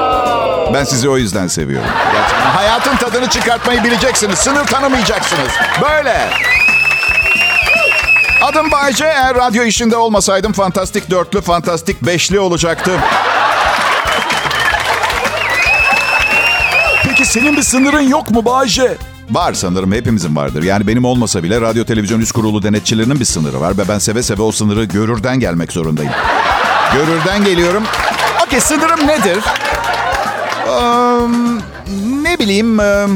Ben 0.74 0.84
sizi 0.84 1.08
o 1.08 1.18
yüzden 1.18 1.46
seviyorum. 1.46 1.88
Gerçekten 2.12 2.50
hayatın 2.50 2.96
tadını 2.96 3.30
çıkartmayı 3.30 3.84
bileceksiniz. 3.84 4.38
Sınır 4.38 4.64
tanımayacaksınız. 4.66 5.50
Böyle. 5.82 6.30
Adım 8.42 8.70
Bayce. 8.70 9.04
Eğer 9.04 9.34
radyo 9.34 9.64
işinde 9.64 9.96
olmasaydım 9.96 10.52
fantastik 10.52 11.10
dörtlü, 11.10 11.40
fantastik 11.40 12.02
beşli 12.02 12.40
olacaktım. 12.40 13.00
Peki 17.04 17.24
senin 17.24 17.56
bir 17.56 17.62
sınırın 17.62 18.08
yok 18.08 18.30
mu 18.30 18.44
Bayce? 18.44 18.96
Var 19.30 19.52
sanırım 19.52 19.92
hepimizin 19.92 20.36
vardır. 20.36 20.62
Yani 20.62 20.86
benim 20.86 21.04
olmasa 21.04 21.42
bile 21.42 21.60
radyo 21.60 21.84
televizyon 21.84 22.20
üst 22.20 22.32
kurulu 22.32 22.62
denetçilerinin 22.62 23.20
bir 23.20 23.24
sınırı 23.24 23.60
var. 23.60 23.78
Ve 23.78 23.88
ben 23.88 23.98
seve 23.98 24.22
seve 24.22 24.42
o 24.42 24.52
sınırı 24.52 24.84
görürden 24.84 25.40
gelmek 25.40 25.72
zorundayım. 25.72 26.12
görürden 26.94 27.44
geliyorum. 27.44 27.82
Okey 28.46 28.60
sınırım 28.60 29.06
nedir? 29.06 29.38
Eee, 30.66 31.28
ne 32.22 32.38
bileyim... 32.38 32.80
eee, 32.80 33.06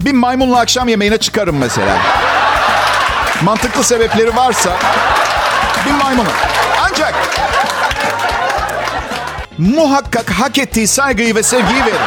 bir 0.00 0.12
maymunla 0.12 0.58
akşam 0.58 0.88
yemeğine 0.88 1.18
çıkarım 1.18 1.56
mesela. 1.56 1.98
Mantıklı 3.42 3.84
sebepleri 3.84 4.36
varsa 4.36 4.76
bir 5.86 5.90
maymunu. 6.04 6.28
Ancak 6.90 7.14
muhakkak 9.58 10.30
hak 10.30 10.58
ettiği 10.58 10.86
saygıyı 10.86 11.34
ve 11.34 11.42
sevgiyi 11.42 11.80
verin. 11.80 11.98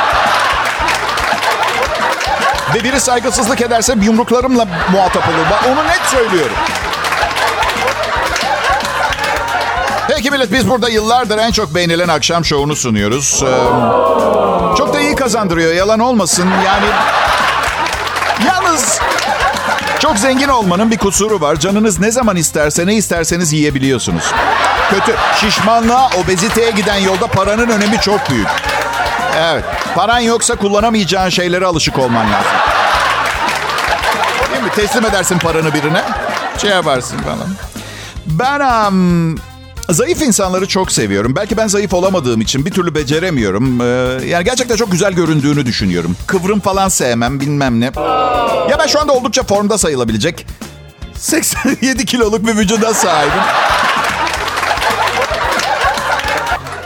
Ve 2.76 2.84
biri 2.84 3.00
saygısızlık 3.00 3.62
ederse 3.62 3.96
yumruklarımla 4.02 4.68
muhatap 4.92 5.24
olur. 5.30 5.46
Bak 5.52 5.64
onu 5.68 5.88
net 5.88 6.02
söylüyorum. 6.12 6.56
Peki 10.08 10.32
millet 10.32 10.52
biz 10.52 10.70
burada 10.70 10.90
yıllardır 10.90 11.38
en 11.38 11.52
çok 11.52 11.76
beğenilen 11.76 12.08
akşam 12.08 12.46
şovunu 12.46 12.76
sunuyoruz. 12.76 13.44
Ee, 13.44 14.78
çok 14.78 14.94
da 14.94 15.00
iyi 15.00 15.16
kazandırıyor 15.16 15.74
yalan 15.74 16.00
olmasın. 16.00 16.50
Yani 16.66 16.86
yalnız 18.48 19.00
çok 20.00 20.18
zengin 20.18 20.48
olmanın 20.48 20.92
bir 20.92 20.98
kusuru 20.98 21.42
var. 21.42 21.56
Canınız 21.56 22.00
ne 22.00 22.12
zaman 22.12 22.36
isterse 22.36 22.88
ne 22.88 22.96
isterseniz 22.96 23.54
yiyebiliyorsunuz. 23.54 24.24
Kötü. 24.90 25.16
Şişmanlığa, 25.36 26.10
obeziteye 26.24 26.72
giden 26.72 26.98
yolda 26.98 27.28
paranın 27.28 27.70
önemi 27.70 28.00
çok 28.02 28.30
büyük. 28.30 28.48
Evet. 29.40 29.64
Paran 29.96 30.20
yoksa 30.20 30.56
kullanamayacağın 30.56 31.30
şeylere 31.30 31.66
alışık 31.66 32.00
olman 32.00 32.26
lazım. 32.32 32.65
Mi? 34.66 34.72
Teslim 34.76 35.06
edersin 35.06 35.40
paranı 35.40 35.74
birine. 35.74 36.04
Şey 36.58 36.70
yaparsın 36.70 37.18
falan. 37.18 37.48
Ben 38.26 38.60
am, 38.60 39.36
zayıf 39.90 40.22
insanları 40.22 40.68
çok 40.68 40.92
seviyorum. 40.92 41.36
Belki 41.36 41.58
ben 41.58 41.68
zayıf 41.68 41.94
olamadığım 41.94 42.42
için 42.42 42.66
bir 42.66 42.72
türlü 42.72 42.96
beceremiyorum. 42.96 43.82
Ee, 43.82 43.86
yani 44.28 44.44
gerçekten 44.46 44.76
çok 44.76 44.92
güzel 44.92 45.14
göründüğünü 45.14 45.66
düşünüyorum. 45.66 46.18
Kıvrım 46.28 46.60
falan 46.60 46.90
sevmem 46.90 47.40
bilmem 47.40 47.80
ne. 47.80 47.86
Ya 48.70 48.80
ben 48.80 48.88
şu 48.88 49.00
anda 49.02 49.14
oldukça 49.14 49.44
formda 49.44 49.78
sayılabilecek 49.78 50.48
87 51.18 52.06
kiloluk 52.06 52.48
bir 52.48 52.58
vücuda 52.58 52.94
sahibim. 52.94 53.44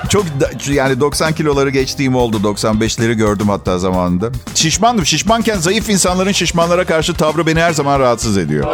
Çok 0.09 0.25
da- 0.25 0.71
yani 0.73 0.99
90 0.99 1.33
kiloları 1.33 1.69
geçtiğim 1.69 2.15
oldu. 2.15 2.37
95'leri 2.43 3.13
gördüm 3.13 3.49
hatta 3.49 3.79
zamanında. 3.79 4.29
Şişmandım. 4.55 5.05
Şişmanken 5.05 5.57
zayıf 5.57 5.89
insanların 5.89 6.31
şişmanlara 6.31 6.85
karşı 6.85 7.13
tavrı 7.13 7.47
beni 7.47 7.61
her 7.61 7.71
zaman 7.73 7.99
rahatsız 7.99 8.37
ediyor. 8.37 8.67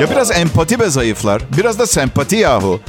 Ya 0.00 0.10
biraz 0.10 0.30
empati 0.30 0.80
be 0.80 0.88
zayıflar. 0.90 1.42
Biraz 1.58 1.78
da 1.78 1.86
sempati 1.86 2.36
yahu. 2.36 2.80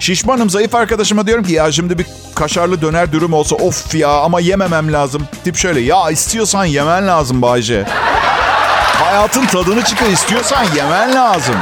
Şişmanım 0.00 0.50
zayıf 0.50 0.74
arkadaşıma 0.74 1.26
diyorum 1.26 1.44
ki 1.44 1.52
ya 1.52 1.72
şimdi 1.72 1.98
bir 1.98 2.06
kaşarlı 2.34 2.82
döner 2.82 3.12
dürüm 3.12 3.32
olsa 3.32 3.56
of 3.56 3.94
ya 3.94 4.08
ama 4.10 4.40
yememem 4.40 4.92
lazım. 4.92 5.22
Tip 5.44 5.56
şöyle 5.56 5.80
ya 5.80 6.10
istiyorsan 6.10 6.64
yemen 6.64 7.06
lazım 7.06 7.42
Bayce. 7.42 7.84
Hayatın 9.04 9.46
tadını 9.46 9.84
çıkar 9.84 10.06
istiyorsan 10.06 10.64
yemen 10.76 11.14
lazım. 11.14 11.54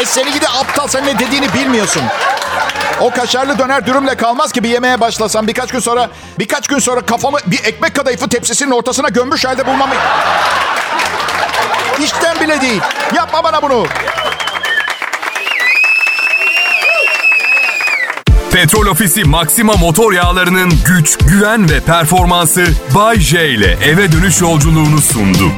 E 0.00 0.04
seni 0.04 0.32
gidi 0.32 0.46
aptal 0.48 0.86
sen 0.86 1.06
ne 1.06 1.18
dediğini 1.18 1.54
bilmiyorsun. 1.54 2.02
O 3.00 3.10
kaşarlı 3.10 3.58
döner 3.58 3.86
dürümle 3.86 4.14
kalmaz 4.14 4.52
ki 4.52 4.62
bir 4.62 4.68
yemeğe 4.68 5.00
başlasam 5.00 5.46
birkaç 5.46 5.72
gün 5.72 5.78
sonra 5.78 6.10
birkaç 6.38 6.68
gün 6.68 6.78
sonra 6.78 7.00
kafamı 7.00 7.38
bir 7.46 7.64
ekmek 7.64 7.94
kadayıfı 7.94 8.28
tepsisinin 8.28 8.70
ortasına 8.70 9.08
gömmüş 9.08 9.44
halde 9.44 9.66
bulmamı... 9.66 9.94
İşten 12.00 12.40
bile 12.40 12.60
değil. 12.60 12.80
Yapma 13.14 13.44
bana 13.44 13.62
bunu. 13.62 13.86
Petrol 18.52 18.86
Ofisi 18.86 19.24
Maxima 19.24 19.72
motor 19.72 20.12
yağlarının 20.12 20.72
güç, 20.86 21.18
güven 21.18 21.70
ve 21.70 21.80
performansı 21.80 22.66
Bay 22.94 23.20
J 23.20 23.48
ile 23.48 23.78
eve 23.84 24.12
dönüş 24.12 24.40
yolculuğunu 24.40 24.98
sundu. 24.98 25.52